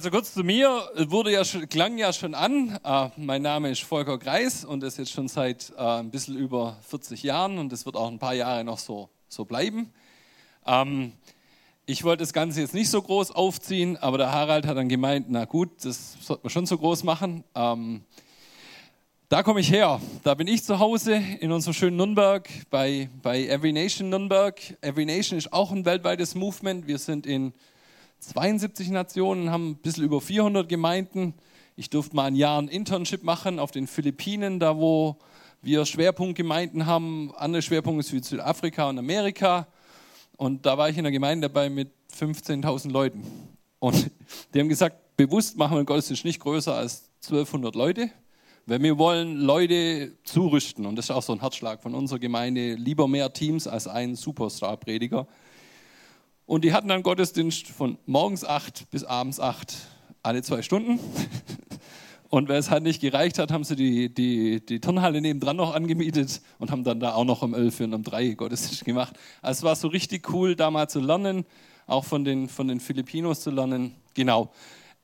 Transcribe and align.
Also 0.00 0.10
kurz 0.10 0.32
zu 0.32 0.42
mir, 0.42 0.90
wurde 1.10 1.30
ja 1.30 1.44
schon, 1.44 1.68
klang 1.68 1.98
ja 1.98 2.10
schon 2.14 2.34
an. 2.34 2.78
Äh, 2.82 3.10
mein 3.18 3.42
Name 3.42 3.68
ist 3.70 3.82
Volker 3.82 4.16
Greis 4.16 4.64
und 4.64 4.82
das 4.82 4.96
jetzt 4.96 5.12
schon 5.12 5.28
seit 5.28 5.74
äh, 5.76 5.82
ein 5.82 6.10
bisschen 6.10 6.38
über 6.38 6.78
40 6.88 7.22
Jahren 7.22 7.58
und 7.58 7.70
das 7.70 7.84
wird 7.84 7.96
auch 7.96 8.10
ein 8.10 8.18
paar 8.18 8.32
Jahre 8.32 8.64
noch 8.64 8.78
so, 8.78 9.10
so 9.28 9.44
bleiben. 9.44 9.92
Ähm, 10.64 11.12
ich 11.84 12.02
wollte 12.02 12.22
das 12.22 12.32
Ganze 12.32 12.62
jetzt 12.62 12.72
nicht 12.72 12.88
so 12.88 13.02
groß 13.02 13.32
aufziehen, 13.32 13.98
aber 13.98 14.16
der 14.16 14.32
Harald 14.32 14.66
hat 14.66 14.78
dann 14.78 14.88
gemeint, 14.88 15.26
na 15.28 15.44
gut, 15.44 15.68
das 15.84 16.16
sollte 16.22 16.44
man 16.44 16.50
schon 16.50 16.64
so 16.64 16.78
groß 16.78 17.04
machen. 17.04 17.44
Ähm, 17.54 18.00
da 19.28 19.42
komme 19.42 19.60
ich 19.60 19.70
her. 19.70 20.00
Da 20.22 20.32
bin 20.32 20.46
ich 20.46 20.64
zu 20.64 20.78
Hause 20.78 21.22
in 21.40 21.52
unserem 21.52 21.74
schönen 21.74 21.98
Nürnberg 21.98 22.48
bei, 22.70 23.10
bei 23.20 23.46
Every 23.48 23.72
Nation 23.74 24.08
Nürnberg. 24.08 24.78
Every 24.80 25.04
Nation 25.04 25.36
ist 25.36 25.52
auch 25.52 25.72
ein 25.72 25.84
weltweites 25.84 26.34
Movement. 26.34 26.86
Wir 26.86 26.96
sind 26.96 27.26
in 27.26 27.52
72 28.20 28.90
Nationen, 28.90 29.50
haben 29.50 29.70
ein 29.70 29.76
bisschen 29.76 30.04
über 30.04 30.20
400 30.20 30.68
Gemeinden. 30.68 31.34
Ich 31.76 31.90
durfte 31.90 32.14
mal 32.14 32.26
ein 32.26 32.36
Jahr 32.36 32.60
ein 32.60 32.68
Internship 32.68 33.24
machen 33.24 33.58
auf 33.58 33.70
den 33.70 33.86
Philippinen, 33.86 34.60
da 34.60 34.76
wo 34.76 35.16
wir 35.62 35.84
Schwerpunktgemeinden 35.84 36.86
haben. 36.86 37.32
Andere 37.36 37.62
Schwerpunkte 37.62 38.06
sind 38.06 38.24
Südafrika 38.24 38.88
und 38.88 38.98
Amerika. 38.98 39.66
Und 40.36 40.64
da 40.64 40.78
war 40.78 40.88
ich 40.88 40.96
in 40.96 41.00
einer 41.00 41.10
Gemeinde 41.10 41.48
dabei 41.48 41.68
mit 41.68 41.90
15.000 42.18 42.90
Leuten. 42.90 43.24
Und 43.78 44.10
die 44.54 44.60
haben 44.60 44.68
gesagt, 44.68 45.16
bewusst 45.16 45.56
machen 45.56 45.76
wir 45.76 45.82
den 45.82 45.86
Gottesdienst 45.86 46.24
nicht 46.24 46.40
größer 46.40 46.74
als 46.74 47.10
1200 47.22 47.74
Leute, 47.74 48.10
weil 48.66 48.82
wir 48.82 48.98
wollen 48.98 49.36
Leute 49.36 50.12
zurüsten. 50.24 50.86
Und 50.86 50.96
das 50.96 51.06
ist 51.06 51.10
auch 51.10 51.22
so 51.22 51.32
ein 51.32 51.40
Herzschlag 51.40 51.82
von 51.82 51.94
unserer 51.94 52.18
Gemeinde. 52.18 52.74
Lieber 52.74 53.08
mehr 53.08 53.32
Teams 53.32 53.66
als 53.66 53.86
ein 53.86 54.16
Superstar-Prediger. 54.16 55.26
Und 56.50 56.64
die 56.64 56.72
hatten 56.72 56.88
dann 56.88 57.04
Gottesdienst 57.04 57.68
von 57.68 57.96
morgens 58.06 58.44
acht 58.44 58.90
bis 58.90 59.04
abends 59.04 59.38
acht, 59.38 59.72
alle 60.24 60.42
zwei 60.42 60.62
Stunden. 60.62 60.98
Und 62.28 62.48
weil 62.48 62.56
es 62.56 62.72
halt 62.72 62.82
nicht 62.82 63.00
gereicht 63.00 63.38
hat, 63.38 63.52
haben 63.52 63.62
sie 63.62 63.76
die, 63.76 64.12
die, 64.12 64.66
die 64.66 64.80
Turnhalle 64.80 65.20
nebendran 65.20 65.56
noch 65.56 65.72
angemietet 65.72 66.40
und 66.58 66.72
haben 66.72 66.82
dann 66.82 66.98
da 66.98 67.14
auch 67.14 67.24
noch 67.24 67.42
um 67.42 67.54
elf 67.54 67.78
und 67.78 67.94
um 67.94 68.02
drei 68.02 68.30
Gottesdienst 68.30 68.84
gemacht. 68.84 69.16
Also 69.42 69.60
es 69.60 69.62
war 69.62 69.76
so 69.76 69.86
richtig 69.86 70.32
cool, 70.32 70.56
da 70.56 70.72
mal 70.72 70.88
zu 70.88 70.98
lernen, 70.98 71.44
auch 71.86 72.04
von 72.04 72.24
den, 72.24 72.48
von 72.48 72.66
den 72.66 72.80
Filipinos 72.80 73.42
zu 73.42 73.52
lernen. 73.52 73.94
Genau. 74.14 74.50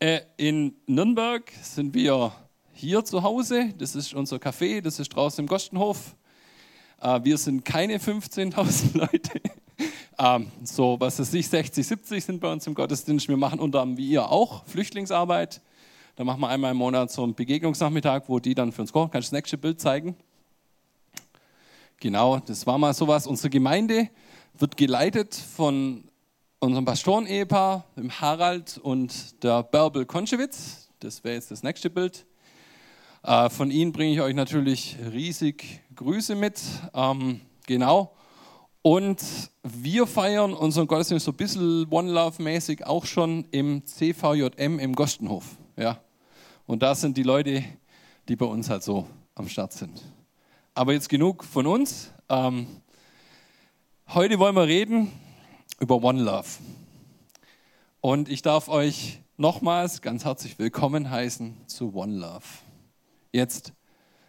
Äh, 0.01 0.23
in 0.37 0.75
Nürnberg 0.87 1.53
sind 1.63 1.95
wir 1.95 2.33
hier 2.73 3.05
zu 3.05 3.23
Hause. 3.23 3.73
Das 3.79 3.95
ist 3.95 4.15
unser 4.15 4.39
Café, 4.39 4.81
das 4.81 4.99
ist 4.99 5.11
draußen 5.11 5.45
im 5.45 5.47
Gostenhof. 5.47 6.17
Äh, 7.01 7.21
wir 7.23 7.39
sind 7.39 7.65
keine 7.65 7.99
15.000 7.99 8.99
Leute. 8.99 9.41
Ähm, 10.19 10.51
so, 10.65 10.97
was 10.99 11.19
weiß 11.19 11.35
ich, 11.35 11.47
60, 11.49 11.87
70 11.87 12.25
sind 12.25 12.41
bei 12.41 12.51
uns 12.51 12.67
im 12.67 12.75
Gottesdienst. 12.75 13.29
Wir 13.29 13.37
machen 13.37 13.61
unter 13.61 13.83
anderem 13.83 13.99
wie 13.99 14.09
ihr 14.09 14.31
auch 14.31 14.65
Flüchtlingsarbeit. 14.65 15.61
Da 16.17 16.25
machen 16.25 16.41
wir 16.41 16.49
einmal 16.49 16.71
im 16.71 16.79
Monat 16.79 17.11
so 17.11 17.23
einen 17.23 17.35
Begegnungsnachmittag, 17.35 18.23
wo 18.29 18.39
die 18.39 18.55
dann 18.55 18.73
für 18.73 18.81
uns 18.81 18.93
kochen. 18.93 19.11
Kannst 19.11 19.29
du 19.29 19.33
das 19.33 19.39
nächste 19.39 19.59
Bild 19.59 19.79
zeigen? 19.79 20.17
Genau, 22.01 22.39
das 22.39 22.67
war 22.67 22.79
mal 22.79 22.95
sowas. 22.95 23.27
Unsere 23.27 23.51
Gemeinde 23.51 24.09
wird 24.55 24.79
geleitet 24.79 25.35
von 25.35 26.05
unserem 26.59 26.87
Pastoren-Ehepaar, 26.87 27.85
dem 27.97 28.19
Harald 28.19 28.79
und 28.79 29.43
der 29.43 29.63
Bärbel 29.63 30.07
Konschewitz. 30.07 30.89
Das 31.01 31.23
wäre 31.25 31.35
jetzt 31.35 31.51
das 31.51 31.63
nächste 31.63 31.91
Bild. 31.91 32.25
Äh, 33.23 33.51
von 33.51 33.71
ihnen 33.71 33.93
bringe 33.93 34.13
ich 34.13 34.21
euch 34.23 34.35
natürlich 34.35 34.97
riesig 35.13 35.83
Grüße 35.95 36.35
mit. 36.35 36.61
Ähm, 36.95 37.43
genau. 37.67 38.17
Und 38.89 39.51
wir 39.65 40.07
feiern 40.07 40.55
unseren 40.55 40.87
Gottesdienst 40.87 41.25
so 41.25 41.33
ein 41.33 41.37
bisschen 41.37 41.89
One 41.91 42.09
Love-mäßig 42.13 42.87
auch 42.87 43.05
schon 43.05 43.45
im 43.51 43.85
CVJM 43.85 44.79
im 44.79 44.95
Gostenhof. 44.95 45.57
Ja. 45.77 45.99
Und 46.67 46.85
da 46.85 46.95
sind 46.95 47.17
die 47.17 47.25
Leute, 47.25 47.65
die 48.29 48.37
bei 48.37 48.47
uns 48.47 48.71
halt 48.71 48.85
so 48.85 49.09
am 49.35 49.49
Start 49.49 49.73
sind. 49.73 50.05
Aber 50.73 50.93
jetzt 50.93 51.09
genug 51.09 51.43
von 51.43 51.67
uns. 51.67 52.13
Ähm, 52.29 52.69
heute 54.15 54.39
wollen 54.39 54.55
wir 54.55 54.69
reden 54.69 55.11
über 55.81 56.01
One 56.01 56.23
Love. 56.23 56.47
Und 58.01 58.29
ich 58.29 58.43
darf 58.43 58.69
euch 58.69 59.19
nochmals 59.37 60.01
ganz 60.01 60.25
herzlich 60.25 60.61
willkommen 60.61 61.11
heißen 61.11 61.57
zu 61.67 61.93
One 61.93 62.19
Love. 62.19 62.47
Jetzt, 63.33 63.73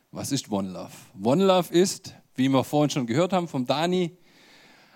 was 0.10 0.32
ist 0.32 0.50
One 0.52 0.70
Love? 0.70 0.94
One 1.24 1.46
Love 1.46 1.72
ist, 1.72 2.16
wie 2.34 2.50
wir 2.50 2.64
vorhin 2.64 2.90
schon 2.90 3.06
gehört 3.06 3.34
haben 3.34 3.48
vom 3.48 3.68
Dani, 3.68 4.18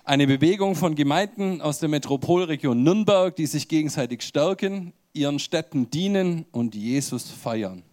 eine 0.04 0.28
Bewegung 0.28 0.76
von 0.76 0.96
Gemeinden 0.96 1.62
aus 1.62 1.80
der 1.80 1.90
Metropolregion 1.90 2.84
Nürnberg, 2.84 3.36
die 3.36 3.46
sich 3.46 3.68
gegenseitig 3.68 4.24
stärken, 4.24 4.94
ihren 5.14 5.40
Städten 5.40 5.90
dienen 5.90 6.46
und 6.52 6.76
Jesus 6.76 7.30
feiern. 7.30 7.84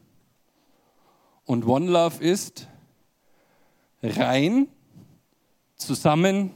Und 1.45 1.67
One 1.67 1.91
Love 1.91 2.23
ist 2.23 2.69
rein, 4.03 4.69
zusammen 5.77 6.51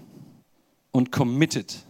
und 0.91 1.13
committed. 1.13 1.85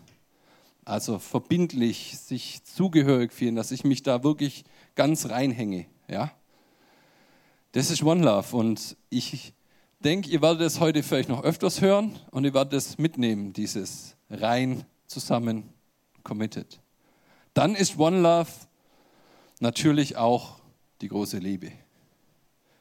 Also 0.85 1.19
verbindlich, 1.19 2.19
sich 2.19 2.65
zugehörig 2.65 3.33
fühlen, 3.33 3.55
dass 3.55 3.71
ich 3.71 3.85
mich 3.85 4.03
da 4.03 4.25
wirklich 4.25 4.65
ganz 4.95 5.29
reinhänge. 5.29 5.87
Ja? 6.09 6.33
Das 7.73 7.91
ist 7.91 8.03
One 8.03 8.25
Love. 8.25 8.57
Und 8.57 8.97
ich 9.11 9.53
denke, 10.03 10.29
ihr 10.29 10.43
werdet 10.43 10.63
es 10.63 10.81
heute 10.81 11.03
vielleicht 11.03 11.29
noch 11.29 11.45
öfters 11.45 11.81
hören 11.81 12.19
und 12.31 12.45
ihr 12.45 12.55
werdet 12.55 12.75
es 12.75 12.99
mitnehmen, 12.99 13.53
dieses 13.53 14.17
rein, 14.31 14.85
zusammen, 15.07 15.71
committed. 16.23 16.81
Dann 17.55 17.75
ist 17.75 17.99
One 17.99 18.21
Love 18.21 18.51
natürlich 19.61 20.17
auch 20.17 20.59
die 21.01 21.09
große 21.09 21.39
Liebe. 21.39 21.73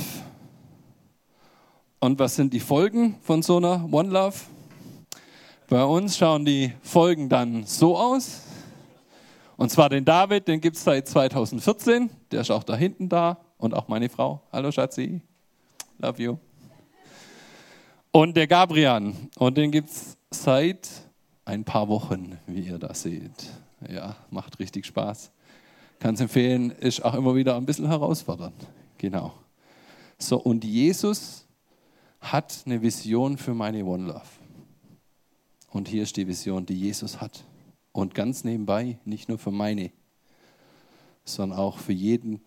Und 2.02 2.20
was 2.20 2.36
sind 2.36 2.52
die 2.52 2.60
Folgen 2.60 3.16
von 3.22 3.42
so 3.42 3.56
einer 3.56 3.88
One 3.90 4.10
Love? 4.10 4.36
Bei 5.70 5.86
uns 5.86 6.18
schauen 6.18 6.44
die 6.44 6.74
Folgen 6.82 7.30
dann 7.30 7.66
so 7.66 7.98
aus. 7.98 8.42
Und 9.56 9.72
zwar 9.72 9.88
den 9.88 10.04
David, 10.04 10.50
den 10.50 10.60
gibt 10.60 10.76
es 10.76 10.84
seit 10.84 11.08
2014. 11.08 12.10
Der 12.32 12.42
ist 12.42 12.52
auch 12.52 12.64
da 12.64 12.76
hinten 12.76 13.08
da 13.08 13.38
und 13.58 13.74
auch 13.74 13.88
meine 13.88 14.10
Frau. 14.10 14.42
Hallo 14.52 14.72
Schatzi, 14.72 15.22
love 15.98 16.22
you. 16.22 16.38
Und 18.12 18.36
der 18.36 18.48
Gabrian, 18.48 19.30
und 19.38 19.58
den 19.58 19.72
gibt 19.72 19.90
es 19.90 20.18
seit 20.32 20.90
ein 21.46 21.64
paar 21.64 21.88
Wochen, 21.88 22.38
wie 22.48 22.62
ihr 22.62 22.80
das 22.80 23.04
seht. 23.04 23.52
Ja, 23.88 24.16
macht 24.32 24.60
richtig 24.60 24.86
Spaß. 24.86 25.32
Kann 26.00 26.16
es 26.16 26.22
empfehlen, 26.22 26.72
ist 26.72 27.04
auch 27.04 27.14
immer 27.14 27.36
wieder 27.36 27.56
ein 27.56 27.66
bisschen 27.66 27.88
herausfordernd. 27.88 28.68
Genau. 28.98 29.34
So, 30.18 30.38
und 30.38 30.64
Jesus 30.64 31.48
hat 32.20 32.64
eine 32.66 32.82
Vision 32.82 33.38
für 33.38 33.54
meine 33.54 33.86
One 33.86 34.08
Love. 34.08 34.22
Und 35.72 35.88
hier 35.88 36.04
ist 36.04 36.18
die 36.18 36.28
Vision, 36.28 36.66
die 36.66 36.80
Jesus 36.80 37.22
hat. 37.22 37.44
Und 37.92 38.16
ganz 38.16 38.44
nebenbei, 38.44 38.98
nicht 39.06 39.30
nur 39.30 39.38
für 39.38 39.52
meine, 39.52 39.92
sondern 41.24 41.60
auch 41.60 41.78
für 41.78 41.94
jeden, 41.94 42.42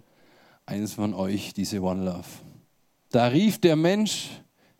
eines 0.70 0.94
von 0.94 1.14
euch 1.14 1.52
diese 1.52 1.82
One 1.82 2.05
Love. 2.05 2.28
Da 3.11 3.26
rief 3.26 3.58
der 3.58 3.75
Mensch, 3.75 4.28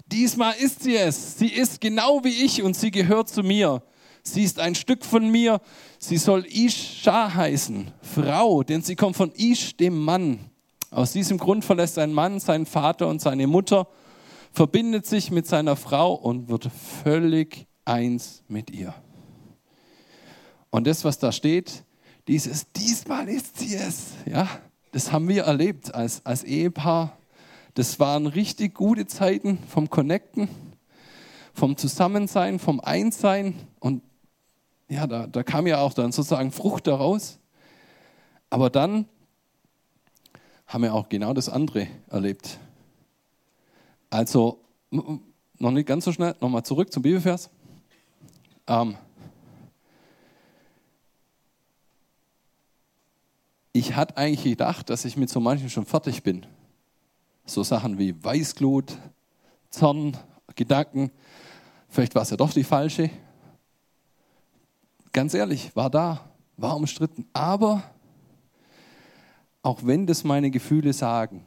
diesmal 0.06 0.54
ist 0.54 0.84
sie 0.84 0.96
es. 0.96 1.37
Sie 1.37 1.48
ist 1.48 1.81
genau 1.81 2.22
wie 2.22 2.44
ich 2.44 2.62
und 2.62 2.76
sie 2.76 2.92
gehört 2.92 3.28
zu 3.28 3.42
mir. 3.42 3.82
Sie 4.22 4.44
ist 4.44 4.60
ein 4.60 4.76
Stück 4.76 5.04
von 5.04 5.28
mir. 5.28 5.60
Sie 5.98 6.16
soll 6.16 6.46
Isha 6.46 7.34
heißen, 7.34 7.90
Frau, 8.02 8.62
denn 8.62 8.82
sie 8.82 8.94
kommt 8.94 9.16
von 9.16 9.32
Ish, 9.34 9.76
dem 9.76 9.98
Mann. 9.98 10.38
Aus 10.90 11.12
diesem 11.12 11.38
Grund 11.38 11.64
verlässt 11.64 11.98
ein 11.98 12.12
Mann 12.12 12.38
seinen 12.38 12.66
Vater 12.66 13.08
und 13.08 13.20
seine 13.20 13.48
Mutter, 13.48 13.88
verbindet 14.52 15.06
sich 15.06 15.32
mit 15.32 15.48
seiner 15.48 15.75
Frau 15.75 16.14
und 16.14 16.48
wird 16.48 16.70
völlig 17.02 17.66
eins 17.84 18.44
mit 18.46 18.70
ihr. 18.70 18.94
Und 20.70 20.87
das, 20.87 21.04
was 21.04 21.19
da 21.19 21.32
steht, 21.32 21.84
dieses, 22.28 22.70
diesmal 22.72 23.28
ist 23.28 23.58
sie 23.58 23.75
es. 23.75 24.12
Ja, 24.25 24.48
das 24.92 25.12
haben 25.12 25.28
wir 25.28 25.44
erlebt 25.44 25.94
als, 25.94 26.25
als 26.26 26.44
Ehepaar. 26.44 27.16
Das 27.75 28.00
waren 28.00 28.26
richtig 28.26 28.75
gute 28.75 29.06
Zeiten 29.06 29.58
vom 29.69 29.90
Connecten, 29.90 30.48
vom 31.54 31.76
Zusammensein, 31.76 32.58
vom 32.58 32.81
Einssein. 32.81 33.54
Und 33.78 34.02
ja, 34.88 35.06
da, 35.06 35.26
da 35.26 35.42
kam 35.42 35.66
ja 35.66 35.78
auch 35.78 35.94
dann 35.94 36.10
sozusagen 36.10 36.50
Frucht 36.50 36.87
daraus. 36.87 37.38
Aber 38.50 38.70
dann 38.70 39.06
haben 40.66 40.82
wir 40.82 40.94
auch 40.94 41.08
genau 41.08 41.32
das 41.32 41.48
andere 41.48 41.87
erlebt. 42.08 42.58
Also, 44.08 44.58
noch 44.90 45.70
nicht 45.70 45.87
ganz 45.87 46.04
so 46.04 46.12
schnell, 46.12 46.34
nochmal 46.40 46.64
zurück 46.64 46.92
zum 46.92 47.02
Bibelvers. 47.02 47.50
Ähm, 48.66 48.96
ich 53.80 53.96
hatte 53.96 54.18
eigentlich 54.18 54.44
gedacht, 54.44 54.90
dass 54.90 55.06
ich 55.06 55.16
mit 55.16 55.30
so 55.30 55.40
manchen 55.40 55.70
schon 55.70 55.86
fertig 55.86 56.22
bin. 56.22 56.44
So 57.46 57.62
Sachen 57.62 57.98
wie 57.98 58.14
Weißglut, 58.22 58.98
Zorn, 59.70 60.18
Gedanken. 60.54 61.10
Vielleicht 61.88 62.14
war 62.14 62.22
es 62.22 62.30
ja 62.30 62.36
doch 62.36 62.52
die 62.52 62.62
falsche. 62.62 63.08
Ganz 65.12 65.32
ehrlich, 65.32 65.74
war 65.74 65.88
da, 65.88 66.30
war 66.58 66.76
umstritten. 66.76 67.26
Aber 67.32 67.82
auch 69.62 69.80
wenn 69.82 70.06
das 70.06 70.24
meine 70.24 70.50
Gefühle 70.50 70.92
sagen, 70.92 71.42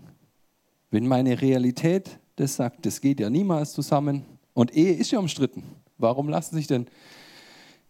wenn 0.89 1.05
meine 1.07 1.39
Realität 1.39 2.19
das 2.35 2.55
sagt, 2.55 2.83
das 2.87 2.99
geht 2.99 3.19
ja 3.19 3.29
niemals 3.29 3.73
zusammen 3.73 4.25
und 4.55 4.73
Ehe 4.73 4.93
ist 4.93 5.11
ja 5.11 5.19
umstritten. 5.19 5.63
Warum 5.99 6.29
lassen 6.29 6.55
sich 6.55 6.65
denn 6.65 6.87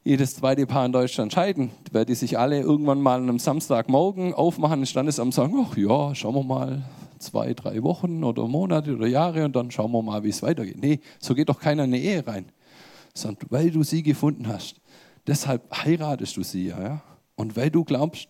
jedes 0.04 0.36
zweite 0.36 0.66
Paar 0.68 0.86
in 0.86 0.92
Deutschland 0.92 1.32
scheiden, 1.32 1.72
weil 1.92 2.06
die 2.06 2.16
sich 2.16 2.38
alle 2.38 2.60
irgendwann 2.60 3.02
mal 3.02 3.16
an 3.16 3.24
einem 3.24 3.40
Samstagmorgen 3.40 4.34
aufmachen, 4.34 4.80
im 4.80 4.86
Standesamt 4.86 5.34
sagen, 5.34 5.66
ach 5.66 5.78
ja, 5.78 6.14
schauen 6.14 6.36
wir 6.36 6.44
mal, 6.44 6.84
zwei, 7.20 7.54
drei 7.54 7.82
Wochen 7.84 8.24
oder 8.24 8.48
Monate 8.48 8.96
oder 8.96 9.08
Jahre 9.08 9.46
und 9.46 9.56
dann 9.56 9.72
schauen 9.72 9.92
wir 9.92 10.02
mal, 10.02 10.24
wie 10.24 10.30
es 10.30 10.44
weitergeht. 10.44 10.78
Nee, 10.82 11.00
so 11.20 11.34
geht 11.34 11.48
doch 11.50 11.60
keiner 11.60 11.86
in 11.86 11.94
eine 11.94 12.02
Ehe 12.02 12.28
rein. 12.28 12.46
Sondern 13.14 13.48
weil 13.50 13.72
du 13.72 13.84
sie 13.84 14.04
gefunden 14.04 14.48
hast, 14.48 14.82
deshalb 15.26 15.72
heiratest 15.86 16.36
du 16.36 16.44
sie 16.44 16.68
ja. 16.68 17.02
Und 17.36 17.56
weil 17.56 17.72
du 17.72 17.84
glaubst, 17.84 18.30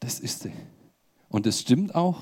das 0.00 0.20
ist 0.20 0.44
sie. 0.44 0.52
Und 1.28 1.46
das 1.46 1.60
stimmt 1.60 1.94
auch. 1.94 2.20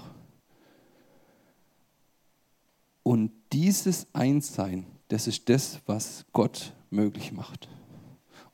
Und 3.02 3.32
dieses 3.52 4.06
Einssein, 4.12 4.87
das 5.08 5.26
ist 5.26 5.49
das, 5.49 5.81
was 5.87 6.25
Gott 6.32 6.73
möglich 6.91 7.32
macht. 7.32 7.69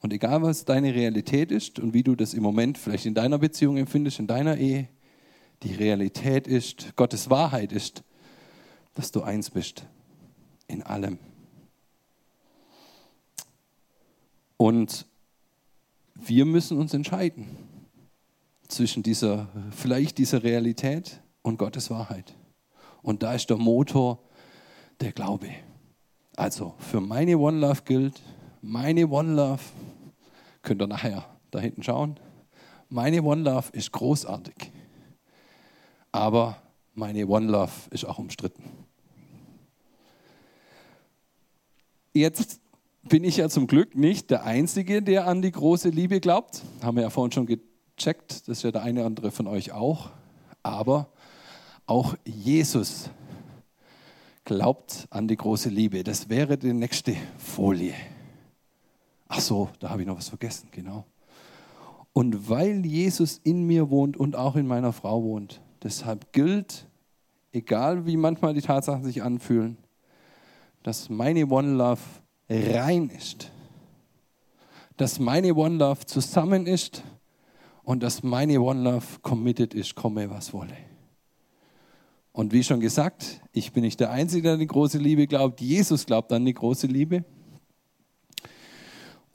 Und 0.00 0.12
egal, 0.12 0.42
was 0.42 0.64
deine 0.64 0.94
Realität 0.94 1.50
ist 1.50 1.78
und 1.78 1.94
wie 1.94 2.02
du 2.02 2.14
das 2.14 2.34
im 2.34 2.42
Moment 2.42 2.78
vielleicht 2.78 3.06
in 3.06 3.14
deiner 3.14 3.38
Beziehung 3.38 3.76
empfindest, 3.76 4.18
in 4.18 4.26
deiner 4.26 4.56
Ehe, 4.56 4.88
die 5.62 5.74
Realität 5.74 6.46
ist, 6.46 6.94
Gottes 6.96 7.30
Wahrheit 7.30 7.72
ist, 7.72 8.02
dass 8.94 9.10
du 9.10 9.22
eins 9.22 9.50
bist 9.50 9.86
in 10.68 10.82
allem. 10.82 11.18
Und 14.56 15.06
wir 16.14 16.44
müssen 16.44 16.78
uns 16.78 16.94
entscheiden 16.94 17.46
zwischen 18.68 19.02
dieser, 19.02 19.48
vielleicht 19.70 20.18
dieser 20.18 20.42
Realität 20.42 21.20
und 21.42 21.58
Gottes 21.58 21.90
Wahrheit. 21.90 22.34
Und 23.02 23.22
da 23.22 23.34
ist 23.34 23.50
der 23.50 23.58
Motor 23.58 24.18
der 25.00 25.12
Glaube. 25.12 25.50
Also 26.36 26.74
für 26.78 27.00
meine 27.00 27.38
One 27.38 27.60
Love 27.60 27.82
gilt, 27.84 28.20
meine 28.62 29.08
One 29.08 29.34
Love, 29.34 29.62
könnt 30.62 30.82
ihr 30.82 30.86
nachher 30.86 31.24
da 31.50 31.60
hinten 31.60 31.82
schauen, 31.82 32.18
meine 32.88 33.22
One 33.22 33.42
Love 33.42 33.70
ist 33.72 33.92
großartig. 33.92 34.54
Aber 36.12 36.56
meine 36.94 37.26
One 37.26 37.46
Love 37.46 37.72
ist 37.90 38.04
auch 38.04 38.18
umstritten. 38.18 38.62
Jetzt 42.12 42.60
bin 43.02 43.24
ich 43.24 43.36
ja 43.36 43.48
zum 43.48 43.66
Glück 43.66 43.94
nicht 43.94 44.30
der 44.30 44.44
Einzige, 44.44 45.02
der 45.02 45.26
an 45.26 45.42
die 45.42 45.52
große 45.52 45.90
Liebe 45.90 46.20
glaubt. 46.20 46.62
Haben 46.82 46.96
wir 46.96 47.02
ja 47.02 47.10
vorhin 47.10 47.32
schon 47.32 47.46
gecheckt, 47.46 48.48
das 48.48 48.58
ist 48.58 48.62
ja 48.62 48.70
der 48.70 48.82
eine 48.82 49.00
oder 49.00 49.06
andere 49.06 49.30
von 49.30 49.46
euch 49.46 49.72
auch. 49.72 50.10
Aber 50.62 51.08
auch 51.86 52.16
Jesus 52.24 53.10
glaubt 54.44 55.06
an 55.10 55.28
die 55.28 55.36
große 55.36 55.68
Liebe. 55.68 56.02
Das 56.02 56.28
wäre 56.28 56.56
die 56.56 56.72
nächste 56.72 57.16
Folie. 57.36 57.94
Ach 59.28 59.40
so, 59.40 59.68
da 59.80 59.90
habe 59.90 60.02
ich 60.02 60.08
noch 60.08 60.16
was 60.16 60.28
vergessen, 60.28 60.68
genau. 60.70 61.04
Und 62.12 62.48
weil 62.48 62.86
Jesus 62.86 63.40
in 63.44 63.64
mir 63.66 63.90
wohnt 63.90 64.16
und 64.16 64.36
auch 64.36 64.56
in 64.56 64.66
meiner 64.66 64.92
Frau 64.92 65.22
wohnt, 65.22 65.60
deshalb 65.82 66.32
gilt, 66.32 66.86
egal 67.52 68.06
wie 68.06 68.16
manchmal 68.16 68.54
die 68.54 68.62
Tatsachen 68.62 69.04
sich 69.04 69.22
anfühlen, 69.22 69.76
dass 70.82 71.10
meine 71.10 71.46
One 71.46 71.74
Love 71.74 72.00
rein 72.48 73.10
ist. 73.10 73.50
Dass 74.96 75.18
meine 75.18 75.54
One 75.54 75.76
Love 75.76 76.06
zusammen 76.06 76.66
ist 76.66 77.02
und 77.82 78.02
dass 78.02 78.22
meine 78.22 78.60
One 78.60 78.82
Love 78.82 79.06
committed 79.20 79.74
ist, 79.74 79.94
komme 79.94 80.30
was 80.30 80.52
wolle. 80.52 80.76
Und 82.32 82.52
wie 82.52 82.62
schon 82.62 82.80
gesagt, 82.80 83.40
ich 83.52 83.72
bin 83.72 83.82
nicht 83.82 83.98
der 83.98 84.10
Einzige, 84.10 84.42
der 84.42 84.52
an 84.54 84.60
die 84.60 84.66
große 84.66 84.98
Liebe 84.98 85.26
glaubt. 85.26 85.60
Jesus 85.60 86.06
glaubt 86.06 86.32
an 86.32 86.44
die 86.44 86.54
große 86.54 86.86
Liebe. 86.86 87.24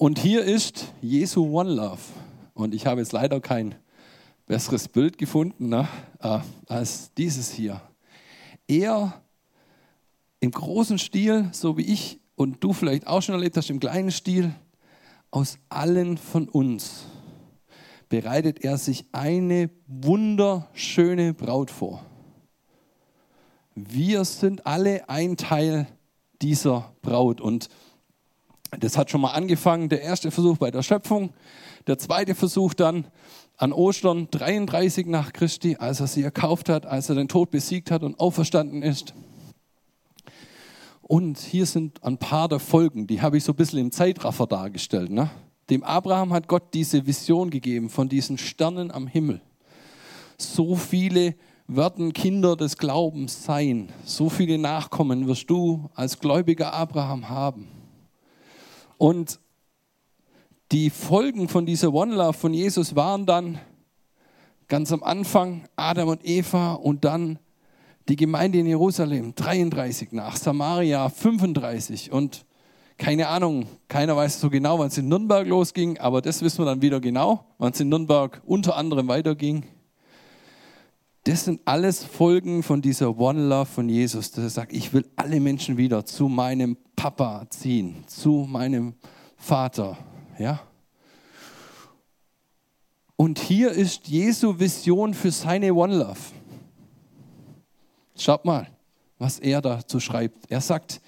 Und 0.02 0.18
hier 0.18 0.44
ist 0.44 0.92
Jesu 1.04 1.46
One 1.46 1.76
Love. 1.76 2.02
Und 2.56 2.74
ich 2.74 2.88
habe 2.88 3.02
jetzt 3.02 3.12
leider 3.12 3.40
kein 3.40 3.76
besseres 4.48 4.88
Bild 4.88 5.20
gefunden 5.20 5.70
ne, 5.70 5.88
äh, 6.24 6.40
als 6.66 7.14
dieses 7.14 7.52
hier. 7.52 7.80
Er 8.68 9.22
im 10.40 10.50
großen 10.50 10.98
Stil, 10.98 11.50
so 11.52 11.78
wie 11.78 11.84
ich 11.84 12.20
und 12.34 12.64
du 12.64 12.74
vielleicht 12.74 13.06
auch 13.06 13.22
schon 13.22 13.36
erlebt 13.36 13.58
hast, 13.58 13.70
im 13.70 13.80
kleinen 13.80 14.10
Stil, 14.10 14.56
aus 15.30 15.60
allen 15.70 16.18
von 16.18 16.50
uns 16.50 17.06
bereitet 18.10 18.64
er 18.64 18.80
sich 18.80 19.06
eine 19.12 19.70
wunderschöne 19.86 21.36
Braut 21.36 21.70
vor. 21.70 22.04
Wir 23.76 24.26
sind 24.26 24.66
alle 24.66 25.08
ein 25.10 25.38
Teil 25.38 25.86
dieser 26.42 26.92
Braut. 27.04 27.40
Und 27.40 27.70
das 28.80 28.98
hat 28.98 29.12
schon 29.12 29.22
mal 29.22 29.32
angefangen, 29.32 29.90
der 29.90 30.02
erste 30.02 30.32
Versuch 30.32 30.58
bei 30.58 30.72
der 30.72 30.84
Schöpfung, 30.84 31.34
der 31.88 31.98
zweite 31.98 32.36
Versuch 32.36 32.74
dann 32.74 33.06
an 33.58 33.74
Ostern 33.74 34.28
33 34.32 35.06
nach 35.08 35.34
Christi, 35.34 35.76
als 35.78 36.00
er 36.00 36.08
sie 36.08 36.24
erkauft 36.24 36.70
hat, 36.70 36.86
als 36.86 37.10
er 37.10 37.16
den 37.16 37.28
Tod 37.28 37.52
besiegt 37.52 37.92
hat 37.92 38.04
und 38.04 38.20
auferstanden 38.20 38.82
ist. 38.82 39.14
Und 41.02 41.40
hier 41.40 41.66
sind 41.66 42.04
ein 42.04 42.18
paar 42.18 42.48
der 42.48 42.60
Folgen, 42.60 43.06
die 43.06 43.22
habe 43.22 43.38
ich 43.38 43.44
so 43.44 43.52
ein 43.52 43.58
bisschen 43.58 43.80
im 43.80 43.92
Zeitraffer 43.92 44.48
dargestellt. 44.48 45.12
Ne? 45.12 45.30
Dem 45.70 45.84
Abraham 45.84 46.32
hat 46.32 46.48
Gott 46.48 46.74
diese 46.74 47.06
Vision 47.06 47.50
gegeben 47.50 47.90
von 47.90 48.08
diesen 48.08 48.38
Sternen 48.38 48.92
am 48.92 49.08
Himmel. 49.08 49.42
So 50.38 50.76
viele 50.76 51.36
werden 51.68 52.14
Kinder 52.14 52.56
des 52.56 52.78
Glaubens 52.78 53.44
sein. 53.44 53.90
So 54.06 54.30
viele 54.30 54.58
Nachkommen 54.58 55.28
wirst 55.28 55.50
du 55.50 55.90
als 55.94 56.20
gläubiger 56.20 56.74
Abraham 56.74 57.30
haben. 57.30 57.81
Und 59.02 59.40
die 60.72 60.92
Folgen 60.92 61.48
von 61.48 61.66
dieser 61.66 61.92
One 61.92 62.14
Love 62.14 62.34
von 62.38 62.54
Jesus 62.54 62.96
waren 62.96 63.26
dann 63.26 63.58
ganz 64.68 64.92
am 64.92 65.02
Anfang 65.02 65.64
Adam 65.76 66.10
und 66.10 66.24
Eva 66.24 66.74
und 66.74 67.04
dann 67.04 67.40
die 68.10 68.16
Gemeinde 68.16 68.60
in 68.60 68.68
Jerusalem 68.68 69.34
33 69.34 70.12
nach, 70.12 70.36
Samaria 70.36 71.10
35 71.10 72.12
und 72.12 72.46
keine 73.00 73.30
Ahnung, 73.30 73.66
keiner 73.88 74.16
weiß 74.16 74.40
so 74.40 74.52
genau, 74.52 74.78
wann 74.78 74.90
es 74.90 75.00
in 75.00 75.08
Nürnberg 75.08 75.48
losging, 75.48 75.98
aber 75.98 76.22
das 76.22 76.44
wissen 76.44 76.60
wir 76.60 76.66
dann 76.66 76.84
wieder 76.84 77.00
genau, 77.00 77.46
wann 77.58 77.72
es 77.72 77.80
in 77.80 77.90
Nürnberg 77.90 78.40
unter 78.46 78.76
anderem 78.76 79.08
weiterging. 79.08 79.66
Das 81.24 81.46
sind 81.46 81.62
alles 81.66 82.04
Folgen 82.04 82.64
von 82.64 82.82
dieser 82.82 83.16
One 83.16 83.48
Love 83.48 83.68
von 83.68 83.88
Jesus, 83.88 84.32
dass 84.32 84.44
er 84.44 84.50
sagt, 84.50 84.74
ich 84.74 84.92
will 84.92 85.08
alle 85.16 85.40
Menschen 85.40 85.78
wieder 85.78 86.04
zu 86.04 86.28
meinem 86.28 86.78
Papa 86.96 87.46
ziehen, 87.50 88.04
zu 88.08 88.48
meinem 88.50 88.96
Vater. 89.38 89.98
Ja? 90.40 90.62
Und 93.16 93.38
hier 93.38 93.70
ist 93.70 94.08
Jesu 94.08 94.58
Vision 94.58 95.14
für 95.14 95.30
seine 95.30 95.72
One 95.76 95.96
Love. 95.96 96.20
Schaut 98.18 98.44
mal, 98.44 98.68
was 99.20 99.38
er 99.38 99.62
dazu 99.62 100.00
schreibt. 100.00 100.50
Er 100.50 100.62
sagt, 100.62 101.02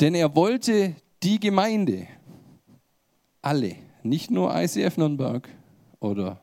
denn 0.00 0.14
er 0.14 0.34
wollte 0.34 0.96
die 1.22 1.38
Gemeinde, 1.38 2.06
alle, 3.42 3.76
nicht 4.02 4.30
nur 4.30 4.54
ICF 4.54 4.96
Nürnberg 4.96 5.46
oder 6.00 6.40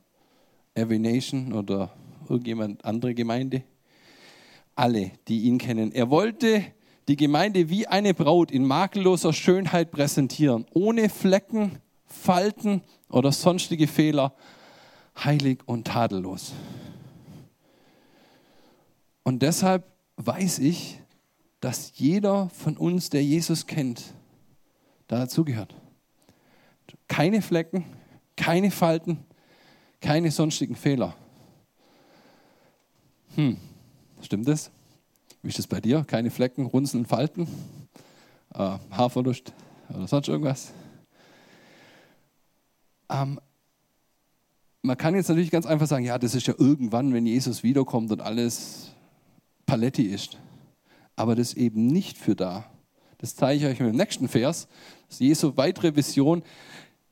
Every 0.75 1.00
Nation 1.00 1.54
oder 1.54 1.92
irgendjemand 2.29 2.86
andere 2.86 3.13
Gemeinde? 3.13 3.63
Alle, 4.75 5.12
die 5.27 5.41
ihn 5.41 5.57
kennen. 5.57 5.91
Er 5.91 6.09
wollte 6.09 6.63
die 7.07 7.15
Gemeinde 7.15 7.69
wie 7.69 7.88
eine 7.88 8.13
Braut 8.13 8.51
in 8.51 8.65
makelloser 8.65 9.33
Schönheit 9.33 9.91
präsentieren, 9.91 10.65
ohne 10.74 11.09
Flecken, 11.09 11.79
Falten 12.05 12.81
oder 13.09 13.31
sonstige 13.31 13.88
Fehler, 13.88 14.33
heilig 15.24 15.59
und 15.65 15.88
tadellos. 15.88 16.53
Und 19.24 19.41
deshalb 19.41 19.86
weiß 20.17 20.59
ich, 20.59 21.00
dass 21.59 21.93
jeder 21.95 22.50
von 22.50 22.77
uns, 22.77 23.09
der 23.09 23.24
Jesus 23.24 23.67
kennt, 23.67 24.13
dazugehört. 25.07 25.75
Keine 27.07 27.41
Flecken, 27.41 27.86
keine 28.36 28.71
Falten, 28.71 29.25
keine 30.00 30.31
sonstigen 30.31 30.75
Fehler. 30.75 31.15
Hm, 33.36 33.57
stimmt 34.21 34.48
das? 34.48 34.71
Wie 35.41 35.50
ist 35.50 35.59
das 35.59 35.67
bei 35.67 35.79
dir? 35.79 36.03
Keine 36.05 36.31
Flecken, 36.31 36.65
Runzeln, 36.65 37.05
Falten? 37.05 37.48
Äh, 38.53 38.77
Haarverlust 38.91 39.53
oder 39.89 40.07
sonst 40.07 40.27
irgendwas? 40.27 40.71
Ähm, 43.09 43.39
man 44.81 44.98
kann 44.98 45.15
jetzt 45.15 45.29
natürlich 45.29 45.51
ganz 45.51 45.65
einfach 45.65 45.88
sagen, 45.88 46.05
ja, 46.05 46.17
das 46.17 46.36
ist 46.36 46.48
ja 46.48 46.53
irgendwann, 46.57 47.13
wenn 47.13 47.25
Jesus 47.25 47.63
wiederkommt 47.63 48.12
und 48.12 48.21
alles 48.21 48.91
Paletti 49.65 50.03
ist. 50.03 50.38
Aber 51.15 51.36
das 51.36 51.50
ist 51.50 51.57
eben 51.57 51.88
nicht 51.88 52.17
für 52.17 52.36
da. 52.36 52.65
Das 53.17 53.36
zeige 53.36 53.65
ich 53.65 53.71
euch 53.71 53.77
dem 53.77 53.95
nächsten 53.95 54.27
Vers. 54.27 54.67
Das 55.07 55.15
ist 55.15 55.19
Jesu 55.19 55.57
weitere 55.57 55.95
Vision. 55.95 56.43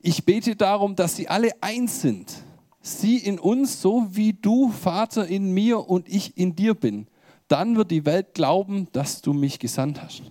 Ich 0.00 0.24
bete 0.24 0.56
darum, 0.56 0.96
dass 0.96 1.16
sie 1.16 1.28
alle 1.28 1.50
eins 1.60 2.00
sind. 2.00 2.42
Sie 2.88 3.18
in 3.18 3.38
uns, 3.38 3.82
so 3.82 4.08
wie 4.10 4.32
du, 4.32 4.70
Vater, 4.70 5.26
in 5.26 5.52
mir 5.52 5.88
und 5.88 6.08
ich 6.08 6.36
in 6.36 6.56
dir 6.56 6.74
bin. 6.74 7.06
Dann 7.48 7.76
wird 7.76 7.90
die 7.90 8.04
Welt 8.04 8.34
glauben, 8.34 8.88
dass 8.92 9.22
du 9.22 9.32
mich 9.32 9.58
gesandt 9.58 10.02
hast. 10.02 10.22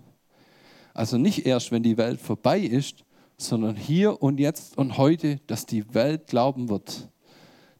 Also 0.94 1.18
nicht 1.18 1.46
erst, 1.46 1.72
wenn 1.72 1.84
die 1.84 1.98
Welt 1.98 2.20
vorbei 2.20 2.60
ist, 2.60 3.06
sondern 3.38 3.76
hier 3.76 4.22
und 4.22 4.40
jetzt 4.40 4.78
und 4.78 4.98
heute, 4.98 5.40
dass 5.48 5.66
die 5.66 5.94
Welt 5.94 6.28
glauben 6.28 6.70
wird, 6.70 7.10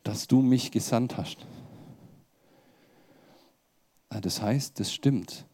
dass 0.04 0.28
du 0.28 0.42
mich 0.42 0.72
gesandt 0.72 1.18
hast. 1.18 1.38
Das 4.10 4.42
heißt, 4.42 4.80
das 4.80 4.94
stimmt, 4.94 5.46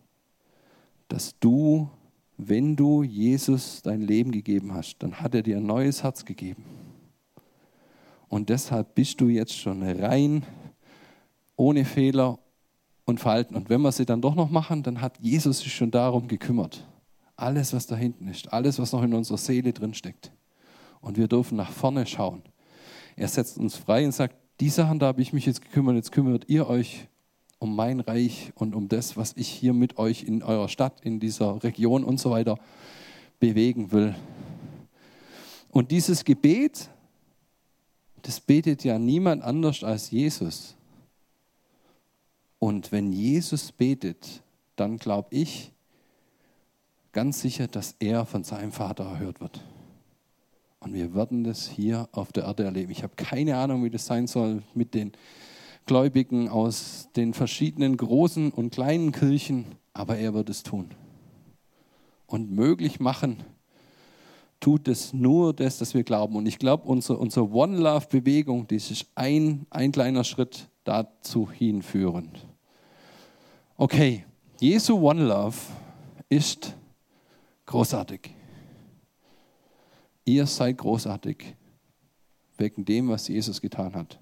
dass 1.08 1.38
du, 1.40 1.90
wenn 2.38 2.76
du 2.76 3.04
Jesus 3.04 3.82
dein 3.82 4.02
Leben 4.02 4.32
gegeben 4.32 4.74
hast, 4.74 4.98
dann 5.00 5.22
hat 5.22 5.34
er 5.36 5.42
dir 5.42 5.58
ein 5.58 5.66
neues 5.66 6.04
Herz 6.04 6.26
gegeben. 6.26 6.66
Und 8.34 8.50
deshalb 8.50 8.96
bist 8.96 9.22
du 9.22 9.30
jetzt 9.30 9.56
schon 9.56 9.84
rein, 9.84 10.44
ohne 11.56 11.86
Fehler 11.86 12.40
und 13.06 13.20
Falten. 13.20 13.56
Und 13.56 13.70
wenn 13.70 13.82
wir 13.82 13.92
sie 13.92 14.08
dann 14.08 14.24
doch 14.24 14.34
noch 14.34 14.50
machen, 14.50 14.82
dann 14.82 15.02
hat 15.02 15.20
Jesus 15.20 15.60
sich 15.60 15.72
schon 15.72 15.92
darum 15.92 16.28
gekümmert. 16.28 16.84
Alles, 17.36 17.74
was 17.74 17.86
da 17.86 17.96
hinten 17.96 18.28
ist, 18.28 18.52
alles, 18.52 18.80
was 18.80 18.92
noch 18.92 19.04
in 19.04 19.14
unserer 19.14 19.38
Seele 19.38 19.72
drin 19.72 19.94
steckt. 19.94 20.32
Und 21.00 21.16
wir 21.16 21.28
dürfen 21.28 21.58
nach 21.58 21.70
vorne 21.70 22.08
schauen. 22.08 22.42
Er 23.16 23.28
setzt 23.28 23.60
uns 23.60 23.76
frei 23.76 24.04
und 24.04 24.14
sagt, 24.14 24.36
die 24.60 24.70
Sachen, 24.70 24.98
da 24.98 25.06
habe 25.06 25.22
ich 25.22 25.32
mich 25.32 25.46
jetzt 25.46 25.62
gekümmert, 25.62 25.98
jetzt 25.98 26.12
kümmert 26.12 26.50
ihr 26.50 26.68
euch 26.68 27.08
um 27.60 27.76
mein 27.76 28.00
Reich 28.00 28.52
und 28.56 28.74
um 28.74 28.90
das, 28.90 29.16
was 29.16 29.34
ich 29.38 29.48
hier 29.48 29.74
mit 29.74 30.00
euch 30.00 30.24
in 30.24 30.42
eurer 30.42 30.70
Stadt, 30.70 31.02
in 31.02 31.20
dieser 31.20 31.64
Region 31.64 32.04
und 32.04 32.20
so 32.20 32.32
weiter 32.32 32.58
bewegen 33.40 33.92
will. 33.92 34.16
Und 35.70 35.92
dieses 35.92 36.24
Gebet, 36.24 36.90
das 38.24 38.40
betet 38.40 38.84
ja 38.84 38.98
niemand 38.98 39.44
anders 39.44 39.84
als 39.84 40.10
Jesus. 40.12 40.76
Und 42.58 42.92
wenn 42.92 43.12
Jesus 43.12 43.72
betet, 43.72 44.42
dann 44.76 44.98
glaube 44.98 45.28
ich 45.32 45.72
ganz 47.12 47.42
sicher, 47.42 47.68
dass 47.68 47.96
er 48.00 48.26
von 48.26 48.44
seinem 48.44 48.72
Vater 48.72 49.04
erhört 49.04 49.42
wird. 49.42 49.62
Und 50.80 50.94
wir 50.94 51.14
werden 51.14 51.44
das 51.44 51.68
hier 51.68 52.10
auf 52.12 52.32
der 52.32 52.46
Erde 52.46 52.64
erleben. 52.64 52.92
Ich 52.92 53.04
habe 53.04 53.14
keine 53.16 53.58
Ahnung, 53.58 53.84
wie 53.84 53.90
das 53.90 54.06
sein 54.06 54.28
soll 54.28 54.64
mit 54.74 54.94
den 54.94 55.12
Gläubigen 55.86 56.48
aus 56.48 57.10
den 57.16 57.34
verschiedenen 57.34 57.98
großen 57.98 58.52
und 58.52 58.72
kleinen 58.72 59.12
Kirchen, 59.12 59.66
aber 59.94 60.18
er 60.18 60.34
wird 60.34 60.50
es 60.50 60.64
tun. 60.64 60.92
Und 62.26 62.52
möglich 62.52 63.02
machen 63.02 63.44
tut 64.64 64.88
es 64.88 65.12
nur 65.12 65.54
das, 65.54 65.80
dass 65.80 65.94
wir 65.94 66.04
glauben. 66.04 66.38
Und 66.38 66.46
ich 66.46 66.58
glaube, 66.58 66.88
unsere, 66.88 67.20
unsere 67.20 67.52
One 67.52 67.78
Love-Bewegung, 67.80 68.66
die 68.66 68.78
ist 68.78 69.06
ein, 69.14 69.68
ein 69.70 69.92
kleiner 69.92 70.24
Schritt 70.24 70.70
dazu 70.86 71.52
hinführend. 71.52 72.48
Okay, 73.76 74.24
Jesu 74.62 74.98
One 74.98 75.26
Love 75.26 75.58
ist 76.30 76.78
großartig. 77.66 78.34
Ihr 80.24 80.48
seid 80.48 80.78
großartig 80.78 81.58
wegen 82.58 82.86
dem, 82.86 83.10
was 83.10 83.28
Jesus 83.28 83.60
getan 83.60 83.94
hat. 83.94 84.18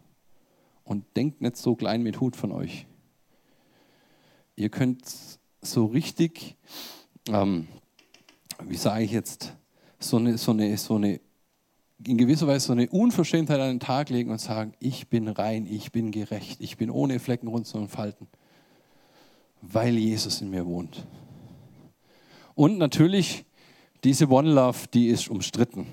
Und 0.84 1.06
denkt 1.16 1.42
nicht 1.42 1.58
so 1.58 1.76
klein 1.76 2.02
mit 2.02 2.20
Hut 2.20 2.36
von 2.36 2.52
euch. 2.52 2.88
Ihr 4.56 4.70
könnt 4.70 5.04
so 5.62 5.86
richtig, 5.86 6.58
ähm, 7.30 7.68
wie 8.64 8.78
sage 8.78 9.04
ich 9.04 9.12
jetzt, 9.12 9.56
so 10.04 10.18
eine, 10.18 10.38
so, 10.38 10.52
eine, 10.52 10.78
so 10.78 10.96
eine, 10.96 11.20
in 12.06 12.18
gewisser 12.18 12.48
Weise 12.48 12.68
so 12.68 12.74
eine 12.74 12.90
Unverschämtheit 12.90 13.60
an 13.60 13.70
den 13.70 13.80
Tag 13.80 14.10
legen 14.10 14.32
und 14.32 14.40
sagen, 14.40 14.74
ich 14.80 15.08
bin 15.08 15.28
rein, 15.28 15.68
ich 15.68 15.92
bin 15.92 16.12
gerecht, 16.12 16.60
ich 16.60 16.78
bin 16.78 16.90
ohne 16.90 17.20
Flecken, 17.20 17.48
Runzeln 17.48 17.84
und 17.84 17.90
Falten, 17.90 18.28
weil 19.62 19.98
Jesus 19.98 20.42
in 20.42 20.50
mir 20.50 20.66
wohnt. 20.66 21.06
Und 22.56 22.78
natürlich 22.78 23.46
diese 24.04 24.28
One 24.30 24.52
Love, 24.52 24.88
die 24.94 25.08
ist 25.08 25.30
umstritten. 25.30 25.86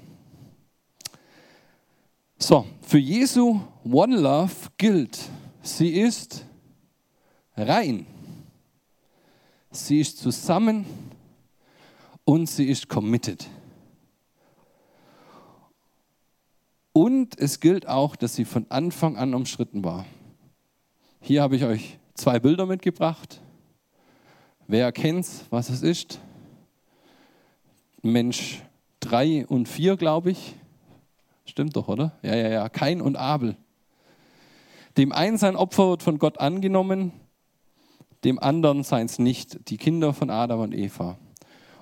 So, 2.39 2.67
für 2.83 2.99
Jesu 2.99 3.61
One 3.85 4.17
Love 4.17 4.55
gilt, 4.79 5.19
sie 5.63 6.01
ist 6.01 6.45
rein. 7.57 8.07
Sie 9.71 10.01
ist 10.01 10.19
zusammen 10.19 10.87
und 12.25 12.49
sie 12.49 12.69
ist 12.69 12.89
committed. 12.89 13.49
Und 16.99 17.39
es 17.39 17.61
gilt 17.61 17.87
auch, 17.87 18.17
dass 18.17 18.35
sie 18.35 18.45
von 18.45 18.67
Anfang 18.71 19.17
an 19.17 19.33
umstritten 19.33 19.85
war. 19.85 20.05
Hier 21.21 21.43
habe 21.43 21.55
ich 21.55 21.63
euch 21.63 21.97
zwei 22.15 22.41
Bilder 22.41 22.67
mitgebracht. 22.67 23.41
Wer 24.67 24.91
kennt, 24.91 25.25
was 25.51 25.69
es 25.71 25.83
ist? 25.83 26.19
Mensch 28.03 28.65
3 28.99 29.47
und 29.47 29.69
4, 29.69 29.97
glaube 29.97 30.33
ich. 30.33 30.57
Stimmt 31.45 31.77
doch, 31.77 31.87
oder? 31.87 32.19
Ja, 32.23 32.35
ja, 32.35 32.49
ja. 32.49 32.69
Kain 32.69 33.01
und 33.01 33.15
Abel. 33.15 33.57
Dem 34.97 35.13
einen 35.13 35.39
sein 35.39 35.55
Opfer 35.55 35.91
wird 35.91 36.03
von 36.03 36.19
Gott 36.19 36.41
angenommen, 36.41 37.13
dem 38.25 38.41
anderen 38.41 38.83
seins 38.83 39.21
nicht. 39.21 39.71
Die 39.71 39.77
Kinder 39.77 40.13
von 40.13 40.31
Adam 40.31 40.59
und 40.59 40.75
Eva. 40.75 41.17